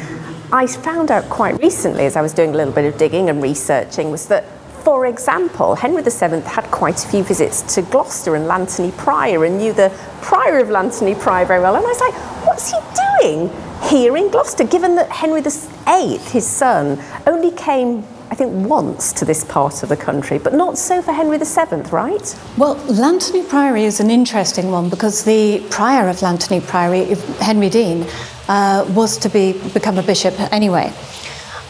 I 0.53 0.69
found 0.69 1.11
out 1.11 1.29
quite 1.29 1.61
recently 1.61 2.07
as 2.07 2.15
I 2.15 2.23
was 2.23 2.33
doing 2.33 2.51
a 2.51 2.57
little 2.57 2.73
bit 2.73 2.85
of 2.85 2.97
digging 2.99 3.31
and 3.31 3.43
researching 3.43 4.13
was 4.13 4.29
that 4.29 4.45
for 4.85 5.07
example, 5.07 5.75
Henry 5.75 6.03
VII 6.03 6.41
had 6.43 6.65
quite 6.71 7.03
a 7.03 7.09
few 7.09 7.25
visits 7.25 7.63
to 7.75 7.81
Gloucester 7.81 8.37
and 8.37 8.45
Llanthony 8.45 8.95
Prior 8.99 9.45
and 9.45 9.57
knew 9.57 9.73
the 9.73 9.91
Prior 10.21 10.59
of 10.59 10.69
Llanthony 10.69 11.19
Prior 11.19 11.47
very 11.47 11.61
well. 11.61 11.75
And 11.75 11.85
I 11.85 11.89
was 11.89 12.01
like, 12.01 12.15
what's 12.47 12.71
he 12.71 12.79
doing 13.21 13.51
here 13.89 14.15
in 14.17 14.29
Gloucester, 14.29 14.65
given 14.65 14.95
that 14.97 15.11
Henry 15.11 15.41
VIII, 15.41 16.19
his 16.19 16.47
son, 16.47 17.03
only 17.27 17.51
came, 17.51 18.05
I 18.31 18.35
think, 18.35 18.69
once 18.69 19.13
to 19.15 19.25
this 19.25 19.43
part 19.45 19.83
of 19.83 19.89
the 19.89 19.97
country, 19.97 20.39
but 20.39 20.53
not 20.53 20.77
so 20.77 21.01
for 21.01 21.13
Henry 21.13 21.39
VII, 21.39 21.91
right? 21.91 22.39
Well, 22.59 22.77
Llanthony 22.87 23.49
Priory 23.49 23.85
is 23.85 24.01
an 24.01 24.11
interesting 24.11 24.71
one 24.71 24.91
because 24.91 25.25
the 25.25 25.67
prior 25.71 26.11
of 26.11 26.17
Llanthony 26.17 26.61
Priory, 26.61 27.15
Henry 27.41 27.71
Deane, 27.71 28.07
uh, 28.49 28.85
was 28.91 29.17
to 29.19 29.31
be 29.31 29.53
become 29.73 29.97
a 29.97 30.03
bishop 30.03 30.39
anyway. 30.53 30.93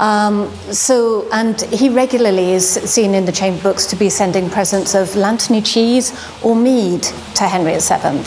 Um, 0.00 0.50
so, 0.72 1.28
and 1.30 1.60
he 1.62 1.88
regularly 1.88 2.52
is 2.52 2.68
seen 2.68 3.14
in 3.14 3.24
the 3.24 3.32
chamber 3.32 3.62
books 3.62 3.86
to 3.86 3.96
be 3.96 4.10
sending 4.10 4.50
presents 4.50 4.94
of 4.94 5.08
Llanthony 5.10 5.64
cheese 5.64 6.12
or 6.42 6.56
mead 6.56 7.02
to 7.02 7.44
Henry 7.44 7.74
VII, 7.78 8.24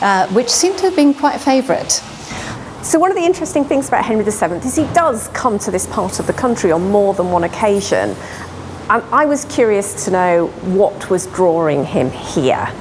uh, 0.00 0.28
which 0.28 0.48
seem 0.48 0.76
to 0.76 0.82
have 0.82 0.94
been 0.94 1.12
quite 1.12 1.34
a 1.34 1.38
favourite. 1.40 1.90
So, 2.82 2.98
one 2.98 3.10
of 3.10 3.16
the 3.16 3.24
interesting 3.24 3.64
things 3.64 3.88
about 3.88 4.04
Henry 4.04 4.24
VII 4.24 4.66
is 4.66 4.76
he 4.76 4.86
does 4.94 5.28
come 5.28 5.58
to 5.60 5.70
this 5.70 5.86
part 5.88 6.20
of 6.20 6.26
the 6.28 6.32
country 6.32 6.70
on 6.70 6.88
more 6.90 7.14
than 7.14 7.32
one 7.32 7.44
occasion. 7.44 8.14
And 8.88 9.02
I 9.12 9.26
was 9.26 9.44
curious 9.46 10.04
to 10.04 10.12
know 10.12 10.46
what 10.46 11.10
was 11.10 11.26
drawing 11.26 11.84
him 11.84 12.10
here. 12.10 12.72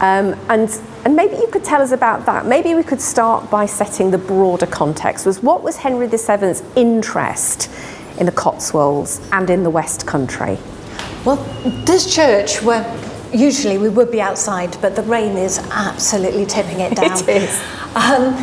Um, 0.00 0.34
and, 0.48 0.68
and 1.04 1.16
maybe 1.16 1.36
you 1.36 1.48
could 1.48 1.64
tell 1.64 1.82
us 1.82 1.92
about 1.92 2.26
that. 2.26 2.46
Maybe 2.46 2.74
we 2.74 2.82
could 2.82 3.00
start 3.00 3.50
by 3.50 3.66
setting 3.66 4.10
the 4.10 4.18
broader 4.18 4.66
context. 4.66 5.26
Was 5.26 5.42
what 5.42 5.62
was 5.62 5.76
Henry 5.76 6.06
VII's 6.06 6.62
interest 6.76 7.70
in 8.18 8.26
the 8.26 8.32
Cotswolds 8.32 9.20
and 9.32 9.50
in 9.50 9.62
the 9.62 9.70
West 9.70 10.06
Country? 10.06 10.58
Well, 11.24 11.36
this 11.84 12.14
church, 12.14 12.62
where 12.62 12.84
usually 13.32 13.78
we 13.78 13.88
would 13.88 14.10
be 14.10 14.20
outside, 14.20 14.76
but 14.80 14.94
the 14.94 15.02
rain 15.02 15.36
is 15.36 15.58
absolutely 15.70 16.46
tipping 16.46 16.80
it 16.80 16.94
down. 16.96 17.12
It 17.12 17.28
is. 17.28 17.62
Um, 17.94 18.36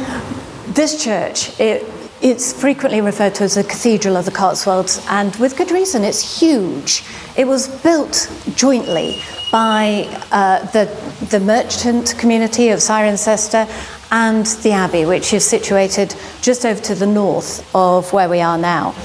this 0.74 1.04
church, 1.04 1.60
it, 1.60 1.86
it's 2.22 2.52
frequently 2.52 3.02
referred 3.02 3.36
to 3.36 3.44
as 3.46 3.56
the 3.56 3.64
Cathedral 3.64 4.18
of 4.18 4.26
the 4.26 4.32
Cotswolds, 4.32 5.06
and 5.10 5.36
with 5.38 5.56
good 5.56 5.72
reason, 5.72 6.04
it's 6.04 6.40
huge. 6.40 7.04
It 7.38 7.48
was 7.48 7.68
built 7.82 8.30
jointly 8.56 9.22
by 9.52 10.06
uh, 10.32 10.66
the, 10.72 10.86
the 11.30 11.40
merchant 11.40 12.16
community 12.18 12.70
of 12.70 12.80
Cirencester 12.80 13.68
and 14.12 14.46
the 14.64 14.72
Abbey, 14.72 15.06
which 15.06 15.34
is 15.34 15.46
situated 15.46 16.16
just 16.42 16.66
over 16.66 16.82
to 16.82 16.96
the 16.96 17.08
north 17.08 17.74
of 17.74 18.12
where 18.12 18.28
we 18.28 18.42
are 18.42 18.58
now. 18.58 18.96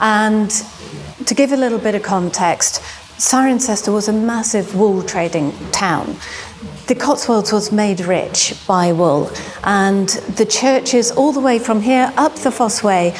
And 0.00 0.50
to 1.26 1.34
give 1.34 1.52
a 1.52 1.56
little 1.56 1.78
bit 1.78 1.94
of 1.94 2.02
context, 2.02 2.82
Cirencester 3.16 3.92
was 3.92 4.08
a 4.08 4.12
massive 4.12 4.74
wool 4.74 5.02
trading 5.02 5.52
town. 5.72 6.16
The 6.90 6.96
Cotswolds 6.96 7.52
was 7.52 7.70
made 7.70 8.00
rich 8.00 8.52
by 8.66 8.90
wool, 8.90 9.30
and 9.62 10.08
the 10.08 10.44
churches 10.44 11.12
all 11.12 11.30
the 11.30 11.38
way 11.38 11.60
from 11.60 11.82
here 11.82 12.12
up 12.16 12.34
the 12.34 12.50
Fosse 12.50 12.82
Way 12.82 13.14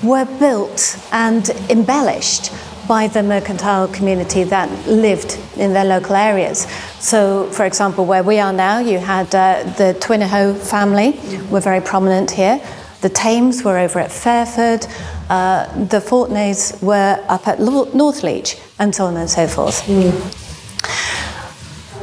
were 0.00 0.26
built 0.38 0.96
and 1.10 1.50
embellished 1.68 2.52
by 2.86 3.08
the 3.08 3.24
mercantile 3.24 3.88
community 3.88 4.44
that 4.44 4.70
lived 4.86 5.40
in 5.56 5.72
their 5.72 5.84
local 5.84 6.14
areas. 6.14 6.68
So, 7.00 7.50
for 7.50 7.64
example, 7.64 8.06
where 8.06 8.22
we 8.22 8.38
are 8.38 8.52
now, 8.52 8.78
you 8.78 9.00
had 9.00 9.34
uh, 9.34 9.64
the 9.76 9.96
Twinahoe 9.98 10.56
family 10.56 11.18
were 11.50 11.58
very 11.58 11.80
prominent 11.80 12.30
here. 12.30 12.64
The 13.00 13.08
Thames 13.08 13.64
were 13.64 13.76
over 13.76 13.98
at 13.98 14.12
Fairford. 14.12 14.86
Uh, 15.28 15.66
the 15.86 15.98
Fortnays 15.98 16.80
were 16.80 17.20
up 17.28 17.48
at 17.48 17.58
Northleach, 17.58 18.56
and 18.78 18.94
so 18.94 19.06
on 19.06 19.16
and 19.16 19.28
so 19.28 19.48
forth. 19.48 19.82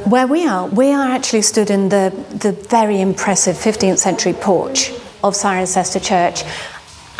Where 0.08 0.26
we 0.26 0.48
are, 0.48 0.68
we 0.70 0.94
are 0.94 1.10
actually 1.10 1.42
stood 1.42 1.70
in 1.70 1.90
the, 1.90 2.14
the 2.30 2.54
very 2.54 3.02
impressive 3.02 3.58
15th 3.58 3.98
century 3.98 4.32
porch 4.32 4.92
of 5.22 5.34
Cirencester 5.34 6.02
Church, 6.02 6.46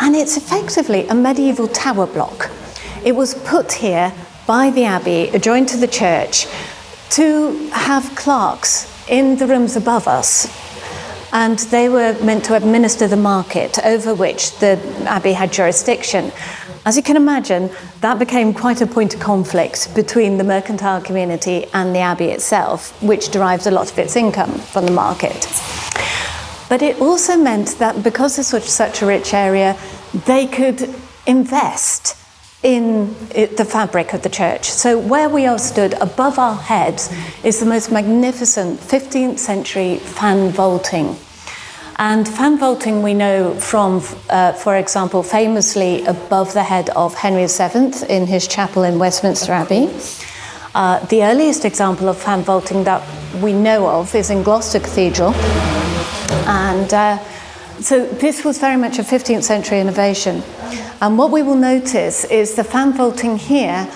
and 0.00 0.16
it's 0.16 0.38
effectively 0.38 1.06
a 1.08 1.14
medieval 1.14 1.68
tower 1.68 2.06
block. 2.06 2.50
It 3.04 3.14
was 3.14 3.34
put 3.34 3.74
here 3.74 4.14
by 4.46 4.70
the 4.70 4.84
Abbey, 4.84 5.28
adjoined 5.28 5.68
to 5.68 5.76
the 5.76 5.86
church, 5.86 6.46
to 7.10 7.68
have 7.74 8.16
clerks 8.16 8.90
in 9.06 9.36
the 9.36 9.46
rooms 9.46 9.76
above 9.76 10.08
us. 10.08 10.48
And 11.34 11.58
they 11.58 11.90
were 11.90 12.18
meant 12.22 12.46
to 12.46 12.54
administer 12.54 13.06
the 13.06 13.18
market 13.18 13.78
over 13.84 14.14
which 14.14 14.58
the 14.60 14.80
Abbey 15.04 15.34
had 15.34 15.52
jurisdiction. 15.52 16.32
As 16.88 16.96
you 16.96 17.02
can 17.02 17.18
imagine, 17.18 17.68
that 18.00 18.18
became 18.18 18.54
quite 18.54 18.80
a 18.80 18.86
point 18.86 19.12
of 19.12 19.20
conflict 19.20 19.94
between 19.94 20.38
the 20.38 20.42
mercantile 20.42 21.02
community 21.02 21.66
and 21.74 21.94
the 21.94 21.98
abbey 21.98 22.30
itself, 22.30 23.02
which 23.02 23.28
derives 23.28 23.66
a 23.66 23.70
lot 23.70 23.92
of 23.92 23.98
its 23.98 24.16
income 24.16 24.54
from 24.54 24.86
the 24.86 24.92
market. 24.92 25.46
But 26.70 26.80
it 26.80 26.98
also 26.98 27.36
meant 27.36 27.78
that 27.78 28.02
because 28.02 28.36
this 28.36 28.54
was 28.54 28.64
such 28.64 29.02
a 29.02 29.06
rich 29.06 29.34
area, 29.34 29.76
they 30.24 30.46
could 30.46 30.88
invest 31.26 32.16
in 32.62 33.08
the 33.34 33.66
fabric 33.68 34.14
of 34.14 34.22
the 34.22 34.30
church. 34.30 34.70
So, 34.70 34.98
where 34.98 35.28
we 35.28 35.44
are 35.44 35.58
stood 35.58 35.92
above 36.00 36.38
our 36.38 36.56
heads 36.56 37.14
is 37.44 37.60
the 37.60 37.66
most 37.66 37.92
magnificent 37.92 38.80
15th 38.80 39.38
century 39.38 39.98
fan 39.98 40.52
vaulting. 40.52 41.18
And 42.00 42.28
fan 42.28 42.58
vaulting 42.58 43.02
we 43.02 43.12
know 43.12 43.54
from, 43.54 44.02
uh, 44.30 44.52
for 44.52 44.76
example, 44.76 45.24
famously 45.24 46.04
above 46.04 46.52
the 46.52 46.62
head 46.62 46.90
of 46.90 47.14
Henry 47.16 47.46
VII 47.46 48.06
in 48.08 48.28
his 48.28 48.46
chapel 48.46 48.84
in 48.84 49.00
Westminster 49.00 49.52
Abbey. 49.52 49.90
Uh, 50.76 51.04
the 51.06 51.24
earliest 51.24 51.64
example 51.64 52.08
of 52.08 52.16
fan 52.16 52.42
vaulting 52.42 52.84
that 52.84 53.02
we 53.42 53.52
know 53.52 53.88
of 53.88 54.14
is 54.14 54.30
in 54.30 54.44
Gloucester 54.44 54.78
Cathedral. 54.78 55.34
And 56.46 56.94
uh, 56.94 57.18
so 57.80 58.06
this 58.06 58.44
was 58.44 58.58
very 58.60 58.76
much 58.76 59.00
a 59.00 59.02
15th 59.02 59.42
century 59.42 59.80
innovation. 59.80 60.44
And 61.00 61.18
what 61.18 61.32
we 61.32 61.42
will 61.42 61.56
notice 61.56 62.24
is 62.26 62.54
the 62.54 62.62
fan 62.62 62.92
vaulting 62.92 63.38
here 63.38 63.90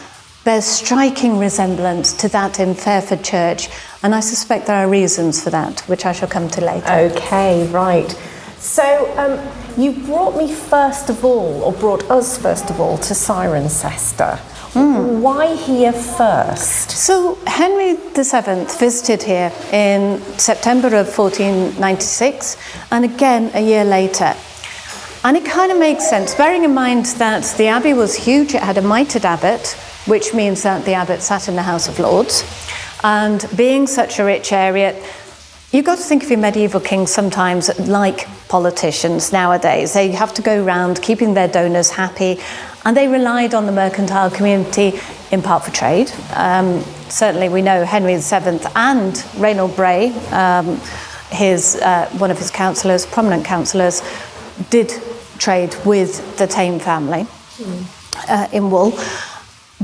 bears 0.45 0.65
striking 0.65 1.39
resemblance 1.39 2.13
to 2.15 2.29
that 2.29 2.59
in 2.59 2.75
Fairford 2.75 3.23
Church, 3.23 3.69
and 4.03 4.15
I 4.15 4.21
suspect 4.21 4.67
there 4.67 4.77
are 4.77 4.89
reasons 4.89 5.43
for 5.43 5.51
that, 5.51 5.81
which 5.89 6.05
I 6.05 6.13
shall 6.13 6.29
come 6.29 6.49
to 6.51 6.61
later. 6.61 6.93
Okay, 7.15 7.67
right. 7.69 8.11
So 8.59 9.13
um, 9.17 9.81
you 9.81 9.93
brought 10.05 10.37
me 10.37 10.53
first 10.53 11.11
of 11.11 11.25
all, 11.25 11.63
or 11.63 11.73
brought 11.73 12.11
us 12.11 12.39
first 12.39 12.71
of 12.71 12.81
all, 12.81 12.99
to 12.99 13.15
Cirencester. 13.15 14.39
Mm. 14.73 15.21
Why 15.21 15.55
here 15.55 15.93
first? 15.93 16.93
So, 16.93 17.35
Henry 17.47 17.95
VII 17.95 18.65
visited 18.79 19.23
here 19.23 19.53
in 19.71 20.23
September 20.39 20.89
of 20.89 21.15
1496 21.19 22.57
and 22.91 23.05
again 23.05 23.51
a 23.53 23.61
year 23.61 23.85
later. 23.85 24.35
And 25.25 25.37
it 25.37 25.45
kind 25.45 25.71
of 25.71 25.79
makes 25.79 26.09
sense, 26.09 26.35
bearing 26.35 26.65
in 26.65 26.75
mind 26.75 27.07
that 27.19 27.45
the 27.57 27.69
abbey 27.69 27.95
was 27.95 28.15
huge, 28.15 28.55
it 28.55 28.63
had 28.63 28.77
a 28.77 28.83
mitred 28.83 29.25
abbot, 29.25 29.69
which 30.07 30.35
means 30.35 30.63
that 30.65 30.85
the 30.85 30.95
abbot 30.95 31.23
sat 31.23 31.49
in 31.49 31.55
the 31.55 31.63
House 31.63 31.89
of 31.89 32.01
Lords. 32.01 32.45
And 33.05 33.45
being 33.57 33.87
such 33.87 34.19
a 34.19 34.25
rich 34.25 34.53
area, 34.53 35.01
You've 35.73 35.87
got 35.87 35.97
to 35.97 36.05
think 36.05 36.23
of 36.23 36.29
your 36.29 36.39
medieval 36.39 36.81
kings 36.81 37.11
sometimes 37.11 37.79
like 37.89 38.29
politicians 38.49 39.33
nowadays. 39.33 39.95
They 39.95 40.11
have 40.11 40.35
to 40.35 40.43
go 40.43 40.63
around 40.63 41.01
keeping 41.01 41.33
their 41.33 41.49
donors 41.49 41.89
happy, 41.89 42.41
and 42.85 42.95
they 42.95 43.09
relied 43.09 43.55
on 43.55 43.65
the 43.65 43.73
mercantile 43.73 44.31
community 44.31 45.01
in 45.31 45.41
part 45.41 45.65
for 45.65 45.71
trade. 45.71 46.13
Um, 46.35 46.83
certainly, 47.09 47.49
we 47.49 47.63
know 47.63 47.87
Henry 47.87 48.17
VII 48.17 48.69
and 48.77 49.15
Rainald 49.41 49.75
Bray, 49.75 50.11
um, 50.31 50.79
his, 51.31 51.77
uh, 51.77 52.07
one 52.19 52.31
of 52.31 52.37
his 52.37 52.51
councillors, 52.51 53.07
prominent 53.07 53.47
councillors, 53.47 54.03
did 54.69 54.91
trade 55.43 55.75
with 55.85 56.39
the 56.39 56.47
Thame 56.47 56.79
family 56.79 57.25
mm. 57.25 58.29
uh, 58.29 58.49
in 58.53 58.71
wool 58.71 58.93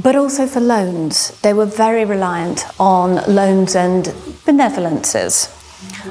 but 0.01 0.15
also 0.15 0.47
for 0.47 0.61
loans. 0.61 1.39
They 1.41 1.53
were 1.53 1.67
very 1.67 2.05
reliant 2.05 2.65
on 2.79 3.17
loans 3.35 3.75
and 3.75 4.05
benevolences 4.47 5.53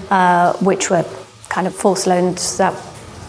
uh, 0.10 0.54
which 0.58 0.89
were 0.89 1.06
kind 1.50 1.68
of 1.68 1.75
forced 1.75 2.08
loans 2.08 2.58
that 2.58 2.74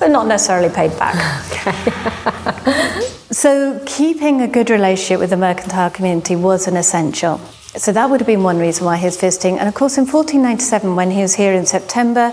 were 0.00 0.08
not 0.08 0.26
necessarily 0.26 0.72
paid 0.74 0.96
back. 0.98 1.16
so 3.30 3.82
keeping 3.86 4.40
a 4.42 4.48
good 4.48 4.70
relationship 4.70 5.20
with 5.20 5.30
the 5.30 5.36
mercantile 5.36 5.90
community 5.90 6.36
was 6.36 6.68
an 6.68 6.76
essential. 6.76 7.38
So 7.76 7.92
that 7.92 8.08
would 8.10 8.20
have 8.20 8.26
been 8.26 8.42
one 8.42 8.58
reason 8.58 8.86
why 8.86 8.96
he 8.96 9.04
was 9.04 9.20
visiting. 9.20 9.58
And 9.58 9.68
of 9.68 9.74
course, 9.74 9.98
in 9.98 10.06
1497, 10.06 10.96
when 10.96 11.10
he 11.10 11.22
was 11.22 11.34
here 11.34 11.52
in 11.52 11.66
September, 11.66 12.32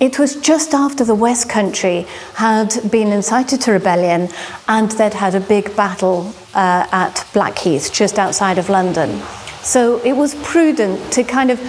it 0.00 0.18
was 0.18 0.36
just 0.36 0.74
after 0.74 1.04
the 1.04 1.14
West 1.14 1.48
Country 1.48 2.06
had 2.34 2.90
been 2.90 3.08
incited 3.08 3.60
to 3.62 3.72
rebellion 3.72 4.28
and 4.66 4.90
they'd 4.92 5.14
had 5.14 5.34
a 5.34 5.40
big 5.40 5.74
battle 5.76 6.34
uh, 6.54 6.86
at 6.90 7.26
Blackheath, 7.32 7.92
just 7.92 8.18
outside 8.18 8.58
of 8.58 8.68
London. 8.68 9.20
So 9.62 9.98
it 10.04 10.12
was 10.12 10.34
prudent 10.36 11.12
to 11.12 11.22
kind 11.22 11.50
of 11.50 11.60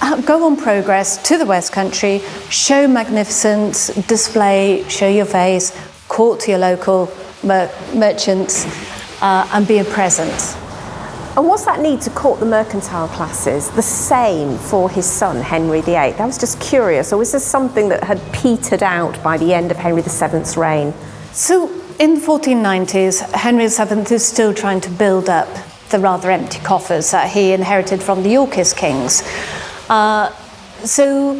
uh, 0.00 0.20
go 0.22 0.44
on 0.44 0.56
progress 0.56 1.22
to 1.28 1.38
the 1.38 1.46
West 1.46 1.72
Country, 1.72 2.20
show 2.50 2.88
magnificence, 2.88 3.88
display, 4.06 4.84
show 4.88 5.08
your 5.08 5.26
face, 5.26 5.72
court 6.08 6.40
to 6.40 6.50
your 6.52 6.60
local 6.60 7.12
mer- 7.42 7.70
merchants, 7.94 8.66
uh, 9.22 9.48
and 9.52 9.68
be 9.68 9.78
a 9.78 9.84
presence. 9.84 10.63
And 11.36 11.48
was 11.48 11.64
that 11.64 11.80
need 11.80 12.00
to 12.02 12.10
court 12.10 12.38
the 12.38 12.46
mercantile 12.46 13.08
classes 13.08 13.68
the 13.70 13.82
same 13.82 14.56
for 14.56 14.88
his 14.88 15.04
son 15.04 15.38
Henry 15.42 15.80
VIII? 15.80 15.96
I 15.96 16.26
was 16.26 16.38
just 16.38 16.60
curious, 16.60 17.12
or 17.12 17.16
was 17.16 17.32
this 17.32 17.44
something 17.44 17.88
that 17.88 18.04
had 18.04 18.20
petered 18.32 18.84
out 18.84 19.20
by 19.20 19.36
the 19.36 19.52
end 19.52 19.72
of 19.72 19.76
Henry 19.76 20.00
VII's 20.00 20.56
reign? 20.56 20.94
So, 21.32 21.68
in 21.98 22.14
the 22.14 22.20
1490s, 22.20 23.32
Henry 23.32 23.66
VII 23.66 24.14
is 24.14 24.24
still 24.24 24.54
trying 24.54 24.80
to 24.82 24.90
build 24.90 25.28
up 25.28 25.48
the 25.90 25.98
rather 25.98 26.30
empty 26.30 26.60
coffers 26.60 27.10
that 27.10 27.30
he 27.32 27.52
inherited 27.52 28.00
from 28.00 28.22
the 28.22 28.30
Yorkist 28.30 28.76
kings. 28.76 29.24
Uh, 29.88 30.30
so, 30.84 31.34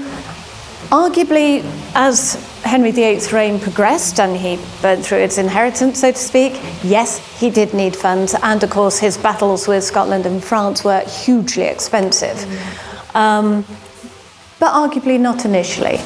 arguably, 0.90 1.62
as 1.94 2.34
Henry 2.62 2.90
VIII's 2.90 3.32
reign 3.32 3.60
progressed 3.60 4.20
and 4.20 4.36
he 4.36 4.58
burned 4.80 5.04
through 5.04 5.18
its 5.18 5.38
inheritance, 5.38 6.00
so 6.00 6.12
to 6.12 6.18
speak, 6.18 6.60
yes, 6.82 7.18
he 7.38 7.50
did 7.50 7.74
need 7.74 7.94
funds. 7.94 8.34
And 8.42 8.62
of 8.62 8.70
course, 8.70 8.98
his 8.98 9.16
battles 9.18 9.68
with 9.68 9.84
Scotland 9.84 10.26
and 10.26 10.42
France 10.42 10.84
were 10.84 11.00
hugely 11.00 11.64
expensive. 11.64 12.36
Um, 13.14 13.64
but 14.58 14.72
arguably 14.72 15.20
not 15.20 15.44
initially. 15.44 15.98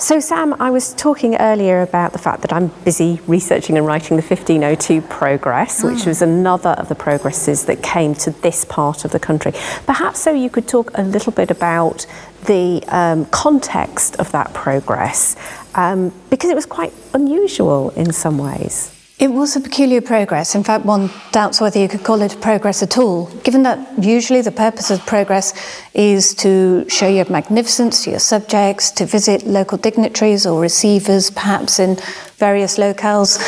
So, 0.00 0.18
Sam, 0.18 0.54
I 0.58 0.70
was 0.70 0.94
talking 0.94 1.36
earlier 1.36 1.82
about 1.82 2.14
the 2.14 2.18
fact 2.18 2.40
that 2.40 2.54
I'm 2.54 2.68
busy 2.84 3.20
researching 3.26 3.76
and 3.76 3.86
writing 3.86 4.16
the 4.16 4.22
1502 4.22 5.02
Progress, 5.02 5.84
which 5.84 6.06
was 6.06 6.22
another 6.22 6.70
of 6.70 6.88
the 6.88 6.94
progresses 6.94 7.66
that 7.66 7.82
came 7.82 8.14
to 8.14 8.30
this 8.30 8.64
part 8.64 9.04
of 9.04 9.10
the 9.10 9.20
country. 9.20 9.52
Perhaps 9.84 10.20
so 10.20 10.32
you 10.32 10.48
could 10.48 10.66
talk 10.66 10.90
a 10.94 11.02
little 11.02 11.32
bit 11.32 11.50
about 11.50 12.06
the 12.46 12.82
um, 12.88 13.26
context 13.26 14.16
of 14.16 14.32
that 14.32 14.54
progress, 14.54 15.36
um, 15.74 16.14
because 16.30 16.48
it 16.48 16.56
was 16.56 16.64
quite 16.64 16.94
unusual 17.12 17.90
in 17.90 18.10
some 18.10 18.38
ways. 18.38 18.99
It 19.20 19.30
was 19.30 19.54
a 19.54 19.60
peculiar 19.60 20.00
progress. 20.00 20.54
In 20.54 20.64
fact, 20.64 20.86
one 20.86 21.10
doubts 21.30 21.60
whether 21.60 21.78
you 21.78 21.88
could 21.88 22.02
call 22.02 22.22
it 22.22 22.40
progress 22.40 22.82
at 22.82 22.96
all, 22.96 23.26
given 23.44 23.64
that 23.64 24.02
usually 24.02 24.40
the 24.40 24.50
purpose 24.50 24.90
of 24.90 25.04
progress 25.04 25.52
is 25.92 26.34
to 26.36 26.88
show 26.88 27.06
your 27.06 27.26
magnificence 27.28 28.04
to 28.04 28.10
your 28.12 28.18
subjects, 28.18 28.90
to 28.92 29.04
visit 29.04 29.46
local 29.46 29.76
dignitaries 29.76 30.46
or 30.46 30.58
receivers, 30.58 31.28
perhaps 31.30 31.78
in 31.78 31.98
various 32.38 32.78
locales. 32.78 33.38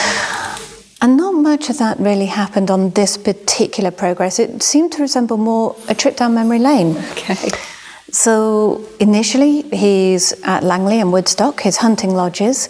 And 1.00 1.16
not 1.16 1.36
much 1.36 1.70
of 1.70 1.78
that 1.78 1.98
really 1.98 2.26
happened 2.26 2.70
on 2.70 2.90
this 2.90 3.16
particular 3.16 3.90
progress. 3.90 4.38
It 4.38 4.62
seemed 4.62 4.92
to 4.92 5.00
resemble 5.00 5.38
more 5.38 5.74
a 5.88 5.94
trip 5.94 6.18
down 6.18 6.34
memory 6.34 6.58
lane. 6.58 6.98
Okay. 7.12 7.48
So 8.10 8.86
initially, 9.00 9.62
he's 9.70 10.34
at 10.42 10.64
Langley 10.64 11.00
and 11.00 11.14
Woodstock, 11.14 11.62
his 11.62 11.78
hunting 11.78 12.10
lodges, 12.10 12.68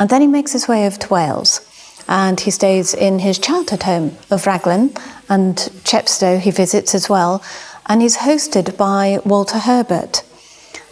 and 0.00 0.10
then 0.10 0.22
he 0.22 0.26
makes 0.26 0.50
his 0.50 0.66
way 0.66 0.86
over 0.86 0.98
to 0.98 1.08
Wales 1.08 1.68
and 2.12 2.40
he 2.40 2.50
stays 2.50 2.92
in 2.92 3.20
his 3.20 3.38
childhood 3.38 3.84
home 3.84 4.16
of 4.30 4.46
Raglan 4.46 4.92
and 5.30 5.56
Chepstow 5.82 6.38
he 6.38 6.50
visits 6.50 6.94
as 6.94 7.08
well 7.08 7.42
and 7.86 8.02
he's 8.02 8.18
hosted 8.18 8.76
by 8.76 9.18
Walter 9.24 9.58
Herbert. 9.58 10.22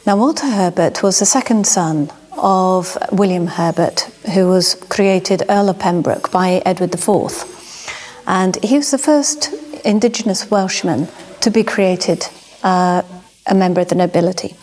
Now 0.06 0.16
Walter 0.16 0.46
Herbert 0.46 1.02
was 1.02 1.18
the 1.18 1.26
second 1.26 1.66
son 1.66 2.10
of 2.32 2.96
William 3.12 3.46
Herbert 3.46 4.00
who 4.34 4.48
was 4.48 4.74
created 4.88 5.42
Earl 5.50 5.68
of 5.68 5.78
Pembroke 5.78 6.32
by 6.32 6.62
Edward 6.64 6.94
IV 6.94 8.24
and 8.26 8.56
he 8.64 8.78
was 8.78 8.90
the 8.90 8.96
first 8.96 9.52
indigenous 9.84 10.50
Welshman 10.50 11.06
to 11.42 11.50
be 11.50 11.62
created 11.62 12.26
uh, 12.62 13.02
a 13.46 13.54
member 13.54 13.82
of 13.82 13.88
the 13.88 13.94
nobility. 13.94 14.54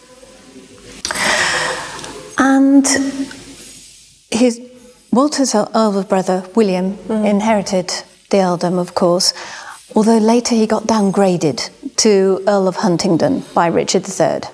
And 2.39 2.86
his 4.32 4.67
Walter's 5.18 5.56
elder 5.56 6.04
brother, 6.04 6.48
William, 6.54 6.94
mm. 6.96 7.28
inherited 7.28 7.88
the 8.30 8.38
earldom, 8.38 8.78
of 8.78 8.94
course, 8.94 9.34
although 9.96 10.20
later 10.20 10.54
he 10.54 10.68
got 10.68 10.84
downgraded 10.84 11.72
to 11.96 12.44
Earl 12.48 12.68
of 12.68 12.76
Huntingdon 12.76 13.44
by 13.56 13.66
Richard 13.66 14.08
III. 14.08 14.48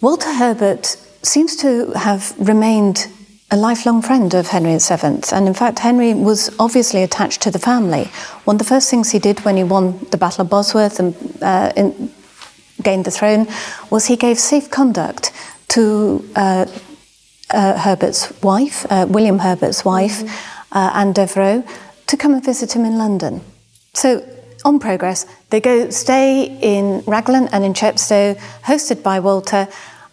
Walter 0.00 0.32
Herbert 0.32 0.96
seems 1.22 1.56
to 1.56 1.90
have 1.94 2.38
remained 2.38 3.08
a 3.50 3.56
lifelong 3.56 4.00
friend 4.00 4.32
of 4.32 4.46
Henry 4.46 4.78
VII, 4.78 5.24
and 5.32 5.48
in 5.48 5.54
fact, 5.54 5.80
Henry 5.80 6.14
was 6.14 6.48
obviously 6.60 7.02
attached 7.02 7.42
to 7.42 7.50
the 7.50 7.58
family. 7.58 8.04
One 8.44 8.54
of 8.54 8.58
the 8.58 8.64
first 8.64 8.88
things 8.88 9.10
he 9.10 9.18
did 9.18 9.40
when 9.40 9.56
he 9.56 9.64
won 9.64 9.98
the 10.12 10.16
Battle 10.16 10.42
of 10.42 10.50
Bosworth 10.50 11.00
and 11.00 11.16
uh, 11.42 11.72
in, 11.74 12.12
gained 12.80 13.06
the 13.06 13.10
throne 13.10 13.48
was 13.90 14.06
he 14.06 14.14
gave 14.14 14.38
safe 14.38 14.70
conduct 14.70 15.32
to 15.70 16.24
uh, 16.36 16.66
uh, 17.52 17.78
Herbert's 17.78 18.32
wife, 18.42 18.86
uh, 18.90 19.06
William 19.08 19.38
Herbert's 19.38 19.84
wife, 19.84 20.22
mm-hmm. 20.22 20.78
uh, 20.78 20.90
and 20.94 21.14
Devereux 21.14 21.62
to 22.06 22.16
come 22.16 22.34
and 22.34 22.44
visit 22.44 22.74
him 22.74 22.84
in 22.84 22.98
London. 22.98 23.40
So, 23.94 24.26
on 24.64 24.78
progress, 24.78 25.26
they 25.50 25.60
go 25.60 25.90
stay 25.90 26.58
in 26.60 27.02
Raglan 27.06 27.48
and 27.48 27.64
in 27.64 27.74
Chepstow, 27.74 28.34
hosted 28.64 29.02
by 29.02 29.18
Walter. 29.18 29.66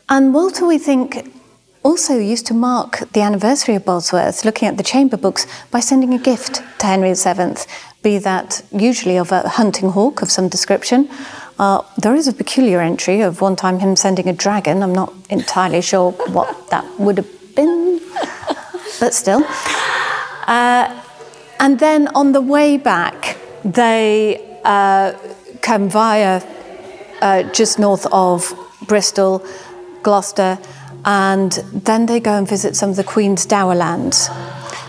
And 0.07 0.33
Walter, 0.33 0.65
we 0.65 0.77
think, 0.79 1.31
also 1.83 2.17
used 2.17 2.45
to 2.47 2.53
mark 2.53 2.99
the 3.13 3.21
anniversary 3.21 3.75
of 3.75 3.85
Bosworth, 3.85 4.43
looking 4.43 4.67
at 4.67 4.77
the 4.77 4.83
chamber 4.83 5.17
books, 5.17 5.45
by 5.71 5.79
sending 5.79 6.13
a 6.13 6.17
gift 6.17 6.61
to 6.79 6.85
Henry 6.85 7.13
VII, 7.13 7.61
be 8.01 8.17
that 8.17 8.61
usually 8.71 9.17
of 9.17 9.31
a 9.31 9.47
hunting 9.47 9.89
hawk 9.89 10.21
of 10.21 10.31
some 10.31 10.49
description. 10.49 11.09
Uh, 11.59 11.83
there 11.97 12.15
is 12.15 12.25
a 12.25 12.31
peculiar 12.31 12.79
entry 12.79 13.19
of 13.19 13.41
one 13.41 13.53
time 13.53 13.79
him 13.79 13.93
sending 13.97 14.29
a 14.29 14.33
dragon. 14.33 14.81
I'm 14.81 14.95
not 14.95 15.13
entirely 15.29 15.81
sure 15.81 16.11
what 16.11 16.69
that 16.69 16.85
would 16.97 17.17
have 17.17 17.55
been, 17.55 17.99
but 19.01 19.13
still. 19.13 19.43
Uh, 20.47 21.03
and 21.59 21.77
then 21.77 22.07
on 22.15 22.31
the 22.31 22.39
way 22.39 22.77
back, 22.77 23.37
they 23.65 24.57
uh, 24.63 25.11
come 25.61 25.89
via 25.89 26.41
uh, 27.21 27.43
just 27.51 27.77
north 27.77 28.07
of 28.09 28.53
Bristol, 28.87 29.45
Gloucester, 30.01 30.57
and 31.03 31.51
then 31.73 32.05
they 32.05 32.21
go 32.21 32.37
and 32.37 32.47
visit 32.47 32.77
some 32.77 32.89
of 32.89 32.95
the 32.95 33.03
Queen's 33.03 33.45
dower 33.45 33.75
lands. 33.75 34.29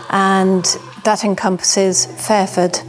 And 0.09 0.63
that 1.03 1.25
encompasses 1.25 2.05
Fairford. 2.05 2.79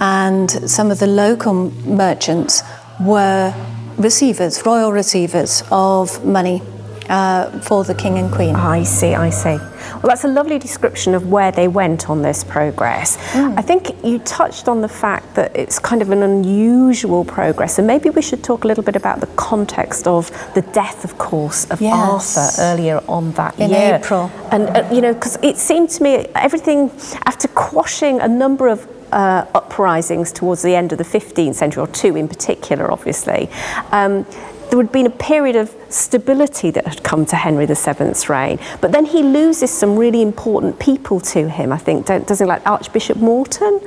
And 0.00 0.48
some 0.70 0.92
of 0.92 1.00
the 1.00 1.08
local 1.08 1.72
merchants 1.84 2.62
were 3.00 3.54
receivers, 3.96 4.64
royal 4.64 4.92
receivers 4.92 5.62
of 5.70 6.24
money 6.24 6.62
uh, 7.08 7.58
for 7.60 7.84
the 7.84 7.94
king 7.94 8.18
and 8.18 8.30
queen. 8.30 8.54
I 8.54 8.82
see, 8.82 9.14
I 9.14 9.30
see. 9.30 9.56
Well, 9.56 10.08
that's 10.08 10.24
a 10.24 10.28
lovely 10.28 10.58
description 10.58 11.14
of 11.14 11.30
where 11.30 11.50
they 11.50 11.66
went 11.66 12.10
on 12.10 12.22
this 12.22 12.44
progress. 12.44 13.16
Mm. 13.32 13.58
I 13.58 13.62
think 13.62 14.04
you 14.04 14.18
touched 14.20 14.68
on 14.68 14.82
the 14.82 14.88
fact 14.88 15.34
that 15.34 15.56
it's 15.56 15.78
kind 15.78 16.02
of 16.02 16.10
an 16.10 16.22
unusual 16.22 17.24
progress, 17.24 17.78
and 17.78 17.86
maybe 17.86 18.10
we 18.10 18.20
should 18.20 18.44
talk 18.44 18.64
a 18.64 18.66
little 18.66 18.84
bit 18.84 18.96
about 18.96 19.20
the 19.20 19.26
context 19.28 20.06
of 20.06 20.30
the 20.54 20.62
death, 20.72 21.04
of 21.04 21.16
course, 21.18 21.64
of 21.70 21.80
yes. 21.80 22.36
Arthur 22.36 22.62
earlier 22.62 23.02
on 23.08 23.32
that 23.32 23.58
year. 23.58 23.68
In 23.68 23.74
year. 23.74 23.94
April. 23.96 24.30
And, 24.52 24.68
uh, 24.76 24.88
you 24.92 25.00
know, 25.00 25.14
because 25.14 25.38
it 25.42 25.56
seemed 25.56 25.90
to 25.90 26.02
me 26.02 26.26
everything, 26.34 26.90
after 27.24 27.48
quashing 27.48 28.20
a 28.20 28.28
number 28.28 28.68
of 28.68 28.86
uh, 29.12 29.46
uprisings 29.54 30.32
towards 30.32 30.62
the 30.62 30.74
end 30.74 30.92
of 30.92 30.98
the 30.98 31.04
15th 31.04 31.54
century, 31.54 31.82
or 31.82 31.86
two 31.88 32.16
in 32.16 32.28
particular, 32.28 32.90
obviously, 32.90 33.48
um, 33.90 34.26
there 34.70 34.78
had 34.78 34.92
been 34.92 35.06
a 35.06 35.10
period 35.10 35.56
of 35.56 35.74
stability 35.88 36.70
that 36.70 36.86
had 36.86 37.02
come 37.02 37.24
to 37.26 37.36
Henry 37.36 37.64
VII's 37.64 38.28
reign. 38.28 38.58
But 38.80 38.92
then 38.92 39.06
he 39.06 39.22
loses 39.22 39.70
some 39.70 39.96
really 39.96 40.20
important 40.20 40.78
people 40.78 41.20
to 41.20 41.48
him, 41.48 41.72
I 41.72 41.78
think, 41.78 42.06
don't, 42.06 42.26
doesn't 42.26 42.46
like 42.46 42.66
Archbishop 42.66 43.16
Morton? 43.16 43.80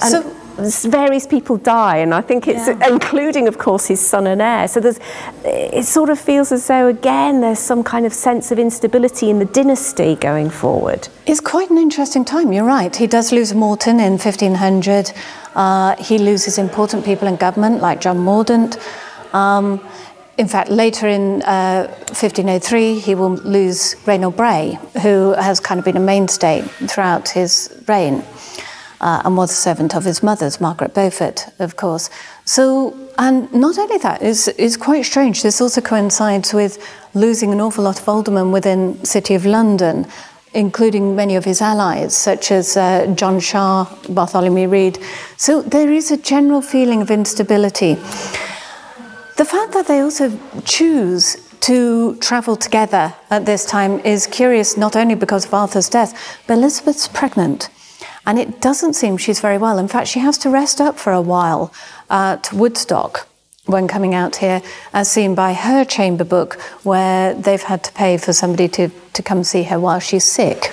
And 0.00 0.10
so 0.10 0.36
various 0.56 1.26
people 1.26 1.56
die, 1.56 1.98
and 1.98 2.14
I 2.14 2.20
think 2.20 2.46
it's 2.46 2.68
yeah. 2.68 2.88
including, 2.88 3.48
of 3.48 3.58
course, 3.58 3.86
his 3.86 4.00
son 4.00 4.26
and 4.26 4.40
heir. 4.40 4.68
So 4.68 4.80
there's, 4.80 5.00
it 5.44 5.84
sort 5.84 6.10
of 6.10 6.18
feels 6.18 6.52
as 6.52 6.66
though 6.66 6.88
again 6.88 7.40
there's 7.40 7.58
some 7.58 7.82
kind 7.82 8.06
of 8.06 8.12
sense 8.12 8.50
of 8.52 8.58
instability 8.58 9.30
in 9.30 9.38
the 9.38 9.44
dynasty 9.44 10.16
going 10.16 10.50
forward. 10.50 11.08
It's 11.26 11.40
quite 11.40 11.70
an 11.70 11.78
interesting 11.78 12.24
time. 12.24 12.52
You're 12.52 12.64
right. 12.64 12.94
He 12.94 13.06
does 13.06 13.32
lose 13.32 13.54
Morton 13.54 14.00
in 14.00 14.12
1500. 14.12 15.12
Uh, 15.54 15.96
he 15.96 16.18
loses 16.18 16.58
important 16.58 17.04
people 17.04 17.28
in 17.28 17.36
government 17.36 17.80
like 17.80 18.00
John 18.00 18.18
Mordaunt. 18.18 18.80
Um, 19.34 19.80
in 20.38 20.48
fact, 20.48 20.70
later 20.70 21.06
in 21.06 21.42
uh, 21.42 21.86
1503, 22.08 22.98
he 22.98 23.14
will 23.14 23.34
lose 23.36 23.96
Reynold 24.06 24.36
Bray, 24.36 24.78
who 25.02 25.32
has 25.32 25.60
kind 25.60 25.78
of 25.78 25.84
been 25.84 25.96
a 25.96 26.00
mainstay 26.00 26.62
throughout 26.62 27.28
his 27.28 27.82
reign 27.86 28.24
uh, 29.02 29.22
and 29.24 29.36
was 29.36 29.50
a 29.50 29.54
servant 29.54 29.94
of 29.94 30.04
his 30.04 30.22
mother's, 30.22 30.60
Margaret 30.60 30.94
Beaufort, 30.94 31.48
of 31.58 31.76
course. 31.76 32.08
So, 32.44 32.96
and 33.18 33.52
not 33.52 33.76
only 33.78 33.98
that, 33.98 34.22
is 34.22 34.48
is 34.48 34.76
quite 34.76 35.04
strange. 35.04 35.42
This 35.42 35.60
also 35.60 35.80
coincides 35.80 36.54
with 36.54 36.78
losing 37.14 37.52
an 37.52 37.60
awful 37.60 37.84
lot 37.84 38.00
of 38.00 38.08
aldermen 38.08 38.52
within 38.52 39.04
City 39.04 39.34
of 39.34 39.44
London, 39.44 40.06
including 40.54 41.16
many 41.16 41.36
of 41.36 41.44
his 41.44 41.60
allies, 41.60 42.16
such 42.16 42.52
as 42.52 42.76
uh, 42.76 43.12
John 43.16 43.40
Shaa, 43.40 43.86
Bartholomew 44.08 44.68
Reed. 44.68 44.98
So 45.36 45.62
there 45.62 45.92
is 45.92 46.10
a 46.10 46.16
general 46.16 46.62
feeling 46.62 47.02
of 47.02 47.10
instability. 47.10 47.94
The 49.36 49.44
fact 49.44 49.72
that 49.72 49.86
they 49.88 50.00
also 50.00 50.30
choose 50.64 51.36
to 51.60 52.16
travel 52.16 52.56
together 52.56 53.14
at 53.30 53.46
this 53.46 53.64
time 53.64 54.00
is 54.00 54.26
curious, 54.26 54.76
not 54.76 54.96
only 54.96 55.14
because 55.14 55.46
of 55.46 55.54
Arthur's 55.54 55.88
death, 55.88 56.12
but 56.46 56.54
Elizabeth's 56.54 57.08
pregnant. 57.08 57.68
And 58.26 58.38
it 58.38 58.60
doesn't 58.60 58.94
seem 58.94 59.16
she's 59.16 59.40
very 59.40 59.58
well. 59.58 59.78
In 59.78 59.88
fact, 59.88 60.08
she 60.08 60.20
has 60.20 60.38
to 60.38 60.50
rest 60.50 60.80
up 60.80 60.98
for 60.98 61.12
a 61.12 61.20
while 61.20 61.72
uh, 62.08 62.36
at 62.38 62.52
Woodstock 62.52 63.26
when 63.66 63.86
coming 63.86 64.14
out 64.14 64.36
here, 64.36 64.60
as 64.92 65.10
seen 65.10 65.34
by 65.34 65.52
her 65.52 65.84
chamber 65.84 66.24
book, 66.24 66.54
where 66.82 67.34
they've 67.34 67.62
had 67.62 67.84
to 67.84 67.92
pay 67.92 68.16
for 68.16 68.32
somebody 68.32 68.68
to, 68.68 68.88
to 69.12 69.22
come 69.22 69.44
see 69.44 69.62
her 69.64 69.78
while 69.78 70.00
she's 70.00 70.24
sick. 70.24 70.72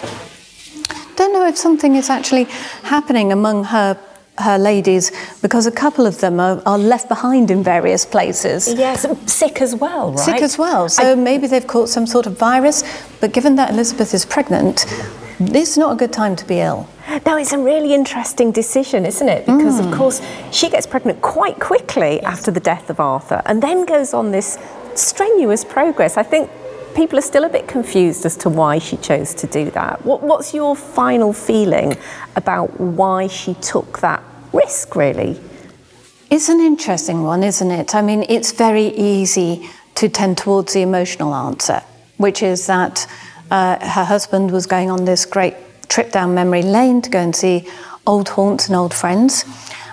Don't 1.15 1.33
know 1.33 1.45
if 1.45 1.57
something 1.57 1.95
is 1.95 2.09
actually 2.09 2.45
happening 2.83 3.31
among 3.31 3.65
her 3.65 3.97
her 4.39 4.57
ladies 4.57 5.11
because 5.41 5.65
a 5.65 5.71
couple 5.71 6.05
of 6.05 6.19
them 6.21 6.39
are, 6.39 6.61
are, 6.65 6.77
left 6.77 7.09
behind 7.09 7.51
in 7.51 7.61
various 7.61 8.05
places. 8.05 8.73
Yes, 8.73 9.05
sick 9.25 9.61
as 9.61 9.75
well, 9.75 10.11
right? 10.11 10.19
Sick 10.19 10.41
as 10.41 10.57
well. 10.57 10.87
So 10.87 11.11
I, 11.11 11.15
maybe 11.15 11.45
they've 11.45 11.67
caught 11.67 11.89
some 11.89 12.07
sort 12.07 12.25
of 12.25 12.37
virus, 12.37 12.83
but 13.19 13.33
given 13.33 13.55
that 13.57 13.71
Elizabeth 13.71 14.13
is 14.13 14.25
pregnant, 14.25 14.85
this 15.39 15.71
is 15.71 15.77
not 15.77 15.93
a 15.93 15.95
good 15.95 16.11
time 16.11 16.35
to 16.35 16.45
be 16.45 16.59
ill. 16.59 16.87
No, 17.25 17.37
it's 17.37 17.53
a 17.53 17.57
really 17.57 17.93
interesting 17.93 18.51
decision, 18.51 19.05
isn't 19.05 19.27
it? 19.27 19.45
Because, 19.45 19.79
mm. 19.79 19.89
of 19.89 19.97
course, 19.97 20.21
she 20.51 20.69
gets 20.69 20.85
pregnant 20.85 21.21
quite 21.21 21.59
quickly 21.59 22.15
yes. 22.15 22.25
after 22.25 22.51
the 22.51 22.59
death 22.59 22.89
of 22.89 22.99
Arthur 22.99 23.41
and 23.45 23.63
then 23.63 23.85
goes 23.85 24.13
on 24.13 24.31
this 24.31 24.59
strenuous 24.95 25.63
progress. 25.63 26.17
I 26.17 26.23
think 26.23 26.49
people 26.95 27.17
are 27.17 27.23
still 27.23 27.45
a 27.45 27.49
bit 27.49 27.67
confused 27.67 28.25
as 28.25 28.35
to 28.37 28.49
why 28.49 28.79
she 28.79 28.97
chose 28.97 29.33
to 29.35 29.47
do 29.47 29.71
that. 29.71 30.05
What, 30.05 30.21
what's 30.21 30.53
your 30.53 30.75
final 30.75 31.33
feeling 31.33 31.95
about 32.35 32.79
why 32.79 33.27
she 33.27 33.53
took 33.55 33.99
that 33.99 34.21
risk, 34.51 34.95
really? 34.95 35.39
It's 36.29 36.49
an 36.49 36.59
interesting 36.59 37.23
one, 37.23 37.43
isn't 37.43 37.71
it? 37.71 37.95
I 37.95 38.01
mean, 38.01 38.25
it's 38.29 38.51
very 38.51 38.87
easy 38.87 39.69
to 39.95 40.09
tend 40.09 40.37
towards 40.37 40.73
the 40.73 40.81
emotional 40.81 41.33
answer, 41.33 41.81
which 42.17 42.43
is 42.43 42.67
that 42.67 43.07
uh, 43.51 43.79
her 43.79 44.03
husband 44.03 44.51
was 44.51 44.65
going 44.65 44.89
on 44.89 45.05
this 45.05 45.25
great 45.25 45.55
trip 45.89 46.11
down 46.11 46.33
memory 46.33 46.61
lane 46.61 47.01
to 47.01 47.09
go 47.09 47.19
and 47.19 47.35
see 47.35 47.67
old 48.05 48.29
haunts 48.29 48.67
and 48.67 48.75
old 48.75 48.93
friends. 48.93 49.45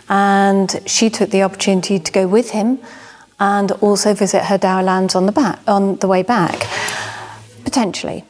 And 0.08 0.80
she 0.86 1.10
took 1.10 1.30
the 1.30 1.42
opportunity 1.42 1.98
to 1.98 2.12
go 2.12 2.26
with 2.26 2.50
him 2.50 2.78
and 3.38 3.72
also 3.72 4.14
visit 4.14 4.44
her 4.44 4.58
dower 4.58 4.82
lands 4.82 5.14
on 5.14 5.26
the 5.26 5.32
back 5.32 5.58
on 5.66 5.96
the 5.96 6.08
way 6.08 6.22
back. 6.22 6.66
Potentially. 7.64 8.24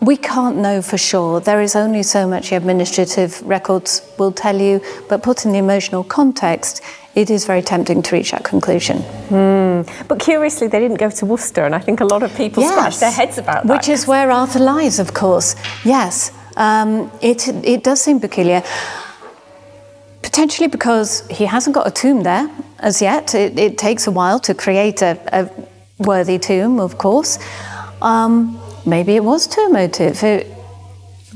We 0.00 0.16
can't 0.16 0.56
know 0.56 0.80
for 0.80 0.96
sure. 0.96 1.40
There 1.40 1.60
is 1.60 1.76
only 1.76 2.02
so 2.02 2.26
much 2.26 2.52
administrative 2.52 3.42
records 3.42 4.00
will 4.18 4.32
tell 4.32 4.58
you, 4.58 4.80
but 5.10 5.22
put 5.22 5.44
in 5.44 5.52
the 5.52 5.58
emotional 5.58 6.04
context, 6.04 6.82
it 7.14 7.30
is 7.30 7.44
very 7.44 7.62
tempting 7.62 8.02
to 8.02 8.16
reach 8.16 8.30
that 8.30 8.44
conclusion. 8.44 8.98
Mm. 9.28 9.88
But 10.08 10.20
curiously, 10.20 10.68
they 10.68 10.78
didn't 10.78 10.98
go 10.98 11.10
to 11.10 11.26
Worcester, 11.26 11.64
and 11.64 11.74
I 11.74 11.80
think 11.80 12.00
a 12.00 12.04
lot 12.04 12.22
of 12.22 12.34
people 12.36 12.62
yes. 12.62 12.72
scratch 12.72 12.98
their 12.98 13.10
heads 13.10 13.38
about 13.38 13.66
that. 13.66 13.72
Which 13.72 13.88
is 13.88 14.06
where 14.06 14.30
Arthur 14.30 14.60
lies, 14.60 14.98
of 14.98 15.12
course. 15.12 15.56
Yes, 15.84 16.32
um, 16.56 17.10
it, 17.20 17.48
it 17.48 17.82
does 17.82 18.00
seem 18.00 18.20
peculiar. 18.20 18.62
Potentially 20.22 20.68
because 20.68 21.26
he 21.28 21.46
hasn't 21.46 21.74
got 21.74 21.86
a 21.86 21.90
tomb 21.90 22.22
there 22.22 22.48
as 22.78 23.02
yet. 23.02 23.34
It, 23.34 23.58
it 23.58 23.78
takes 23.78 24.06
a 24.06 24.10
while 24.10 24.38
to 24.40 24.54
create 24.54 25.02
a, 25.02 25.18
a 25.32 25.50
worthy 25.98 26.38
tomb, 26.38 26.78
of 26.78 26.98
course. 26.98 27.38
Um, 28.00 28.60
maybe 28.86 29.16
it 29.16 29.24
was 29.24 29.46
to 29.48 29.60
a 29.62 29.68
motive. 29.68 30.22
It, 30.22 30.46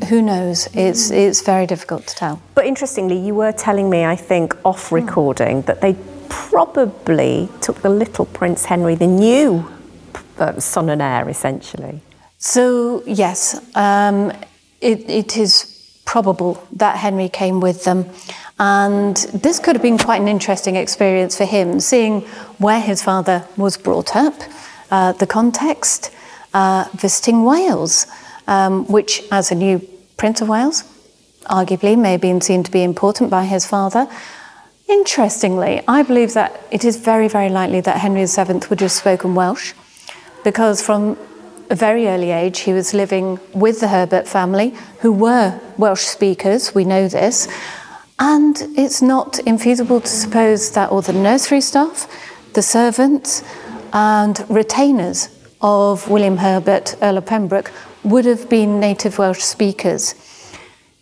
who 0.09 0.23
knows? 0.23 0.69
It's 0.75 1.11
it's 1.11 1.43
very 1.43 1.67
difficult 1.67 2.07
to 2.07 2.15
tell. 2.15 2.43
But 2.55 2.67
interestingly, 2.67 3.19
you 3.19 3.35
were 3.35 3.53
telling 3.53 3.89
me, 3.91 4.05
I 4.05 4.17
think, 4.17 4.57
off 4.65 4.89
hmm. 4.89 4.97
recording, 4.97 5.63
mm. 5.63 5.67
that 5.67 5.81
they 5.81 5.97
probably 6.29 7.49
took 7.61 7.83
the 7.83 7.89
little 7.89 8.27
Prince 8.27 8.65
Henry, 8.65 8.95
the 8.95 9.07
new 9.07 9.71
uh, 10.39 10.59
son 10.59 10.89
and 10.91 11.01
heir, 11.01 11.29
essentially. 11.29 12.01
So 12.39 13.03
yes, 13.07 13.61
um, 13.77 14.33
it, 14.81 15.09
it 15.09 15.37
is 15.37 16.01
probable 16.05 16.63
that 16.73 16.97
Henry 16.97 17.29
came 17.29 17.61
with 17.61 17.85
them. 17.85 18.07
And 18.59 19.17
this 19.17 19.59
could 19.59 19.75
have 19.75 19.83
been 19.83 19.99
quite 19.99 20.21
an 20.21 20.29
interesting 20.29 20.77
experience 20.77 21.37
for 21.37 21.45
him, 21.45 21.81
seeing 21.81 22.21
where 22.59 22.81
his 22.81 23.03
father 23.03 23.47
was 23.57 23.77
brought 23.77 24.15
up, 24.15 24.35
uh, 24.91 25.13
the 25.13 25.27
context, 25.27 26.13
uh, 26.53 26.85
visiting 26.95 27.45
Wales, 27.45 28.07
um, 28.47 28.87
which, 28.87 29.23
as 29.31 29.51
a 29.51 29.55
new 29.55 29.81
Prince 30.17 30.41
of 30.41 30.49
Wales, 30.49 30.85
arguably 31.45 31.99
may 31.99 32.13
have 32.13 32.21
been 32.21 32.41
seen 32.41 32.63
to 32.63 32.71
be 32.71 32.83
important 32.83 33.31
by 33.31 33.45
his 33.45 33.67
father. 33.67 34.09
Interestingly, 34.89 35.83
I 35.89 36.03
believe 36.03 36.35
that 36.35 36.61
it 36.71 36.85
is 36.85 36.97
very, 36.97 37.29
very 37.29 37.49
likely 37.49 37.81
that 37.81 37.99
Henry 37.99 38.27
VII 38.27 38.67
would 38.69 38.81
have 38.81 38.93
spoken 38.93 39.35
Welsh, 39.35 39.73
because 40.43 40.83
from 40.83 41.17
a 41.71 41.75
very 41.75 42.07
early 42.07 42.31
age, 42.31 42.61
he 42.61 42.73
was 42.73 42.93
living 42.93 43.41
with 43.55 43.81
the 43.81 43.89
Herbert 43.89 44.29
family, 44.29 44.75
who 45.01 45.13
were 45.13 45.59
Welsh 45.79 46.03
speakers, 46.03 46.75
we 46.75 46.85
know 46.85 47.09
this. 47.09 47.49
And 48.19 48.57
it's 48.77 49.03
not 49.03 49.35
infeasible 49.47 50.03
to 50.03 50.09
suppose 50.09 50.71
that 50.73 50.91
all 50.91 51.03
the 51.03 51.13
nursery 51.13 51.61
staff, 51.61 52.07
the 52.53 52.63
servants, 52.63 53.43
and 53.93 54.45
retainers 54.49 55.29
of 55.61 56.09
William 56.11 56.37
Herbert, 56.37 56.97
Earl 57.01 57.19
of 57.19 57.27
Pembroke, 57.27 57.73
would 58.05 58.25
have 58.25 58.49
been 58.49 58.81
native 58.81 59.19
Welsh 59.19 59.41
speakers. 59.41 60.15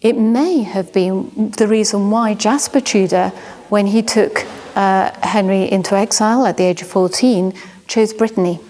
It 0.00 0.16
may 0.16 0.62
have 0.62 0.92
been 0.92 1.50
the 1.50 1.68
reason 1.68 2.10
why 2.10 2.34
Jasper 2.34 2.80
Tudor, 2.80 3.28
when 3.68 3.86
he 3.86 4.02
took 4.02 4.46
uh, 4.74 5.10
Henry 5.22 5.70
into 5.70 5.96
exile 5.96 6.46
at 6.46 6.56
the 6.56 6.64
age 6.64 6.82
of 6.82 6.88
14, 6.88 7.52
chose 7.86 8.12
Brittany 8.12 8.60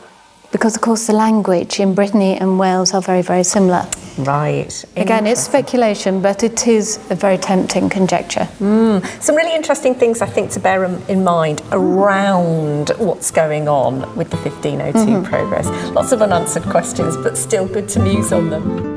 because, 0.53 0.77
of 0.77 0.83
course, 0.83 1.07
the 1.07 1.15
language 1.15 1.81
in 1.81 1.95
Brittany 1.95 2.37
and 2.37 2.59
Wales 2.59 2.95
are 2.95 3.01
very, 3.01 3.23
very 3.23 3.43
similar. 3.43 3.89
Right. 4.19 4.85
Again, 4.97 5.27
it's 5.27 5.41
speculation, 5.41 6.21
but 6.21 6.45
it 6.45 6.69
is 6.69 6.99
a 7.11 7.15
very 7.15 7.39
tempting 7.39 7.89
conjecture. 7.89 8.47
Mm. 8.61 9.05
Some 9.23 9.35
really 9.35 9.55
interesting 9.55 9.95
things, 9.95 10.21
I 10.21 10.27
think, 10.27 10.51
to 10.51 10.61
bear 10.61 10.85
in 10.85 11.25
mind 11.25 11.63
around 11.73 12.91
what's 12.99 13.31
going 13.31 13.67
on 13.67 14.01
with 14.15 14.31
the 14.31 14.37
1502 14.37 14.99
mm-hmm. 14.99 15.25
progress. 15.25 15.67
Lots 15.91 16.13
of 16.13 16.21
unanswered 16.21 16.65
questions, 16.65 17.17
but 17.17 17.39
still 17.39 17.67
good 17.67 17.89
to 17.91 18.01
muse 18.01 18.33
on 18.33 18.51
them. 18.51 18.93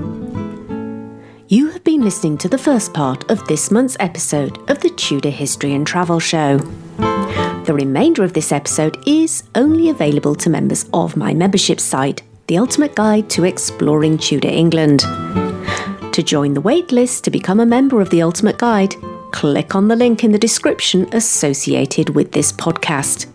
You 1.48 1.70
have 1.70 1.84
been 1.84 2.02
listening 2.02 2.38
to 2.40 2.50
the 2.50 2.58
first 2.58 2.94
part 2.94 3.32
of 3.32 3.48
this 3.48 3.72
month's 3.72 3.96
episode 4.00 4.58
of 4.70 4.82
the 4.82 4.90
Tudor 4.90 5.30
History 5.30 5.74
and 5.74 5.88
Travel 5.88 6.20
Show. 6.20 6.60
The 7.66 7.74
remainder 7.74 8.24
of 8.24 8.34
this 8.34 8.52
episode 8.52 8.96
is 9.08 9.42
only 9.56 9.90
available 9.90 10.36
to 10.36 10.52
members 10.52 10.88
of 10.94 11.18
my 11.18 11.34
membership 11.34 11.80
site, 11.80 12.22
The 12.46 12.60
Ultimate 12.60 12.94
Guide 12.94 13.28
to 13.32 13.44
Exploring 13.44 14.20
Tudor 14.20 14.50
England. 14.50 15.00
To 15.00 16.22
join 16.24 16.54
the 16.54 16.62
waitlist 16.62 17.24
to 17.24 17.32
become 17.32 17.60
a 17.60 17.66
member 17.66 18.02
of 18.02 18.12
The 18.12 18.22
Ultimate 18.22 18.60
Guide, 18.60 18.94
click 19.32 19.74
on 19.74 19.88
the 19.88 19.96
link 19.96 20.24
in 20.24 20.32
the 20.32 20.38
description 20.38 21.10
associated 21.12 22.10
with 22.10 22.34
this 22.34 22.52
podcast. 22.52 23.26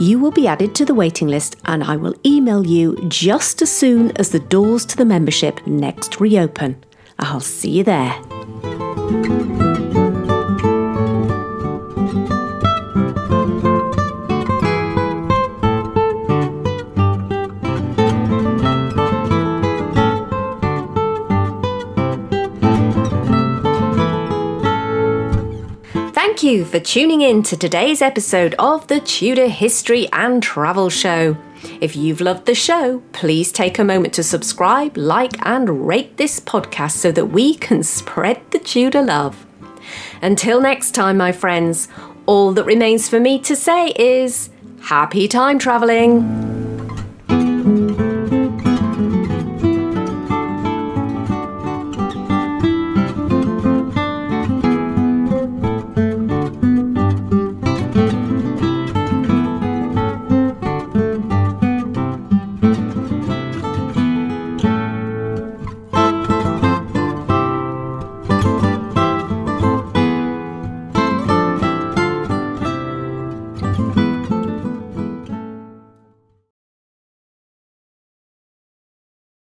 You 0.00 0.18
will 0.18 0.32
be 0.32 0.46
added 0.46 0.74
to 0.76 0.86
the 0.86 0.94
waiting 0.94 1.28
list 1.28 1.56
and 1.66 1.84
I 1.84 1.96
will 1.96 2.14
email 2.24 2.66
you 2.66 2.96
just 3.08 3.60
as 3.60 3.70
soon 3.70 4.16
as 4.16 4.30
the 4.30 4.40
doors 4.40 4.86
to 4.86 4.96
the 4.96 5.04
membership 5.04 5.66
next 5.66 6.18
reopen. 6.18 6.82
I'll 7.18 7.40
see 7.40 7.72
you 7.72 7.84
there. 7.84 9.59
Thank 26.30 26.44
you 26.44 26.64
for 26.64 26.78
tuning 26.78 27.22
in 27.22 27.42
to 27.42 27.56
today's 27.56 28.00
episode 28.00 28.54
of 28.56 28.86
the 28.86 29.00
Tudor 29.00 29.48
History 29.48 30.08
and 30.12 30.40
Travel 30.40 30.88
Show. 30.88 31.36
If 31.80 31.96
you've 31.96 32.20
loved 32.20 32.46
the 32.46 32.54
show, 32.54 33.02
please 33.10 33.50
take 33.50 33.80
a 33.80 33.84
moment 33.84 34.14
to 34.14 34.22
subscribe, 34.22 34.96
like, 34.96 35.44
and 35.44 35.88
rate 35.88 36.18
this 36.18 36.38
podcast 36.38 36.92
so 36.92 37.10
that 37.10 37.26
we 37.26 37.56
can 37.56 37.82
spread 37.82 38.40
the 38.52 38.60
Tudor 38.60 39.02
love. 39.02 39.44
Until 40.22 40.60
next 40.60 40.92
time, 40.92 41.16
my 41.16 41.32
friends, 41.32 41.88
all 42.26 42.52
that 42.52 42.64
remains 42.64 43.08
for 43.08 43.18
me 43.18 43.40
to 43.40 43.56
say 43.56 43.88
is 43.96 44.50
happy 44.82 45.26
time 45.26 45.58
travelling. 45.58 46.49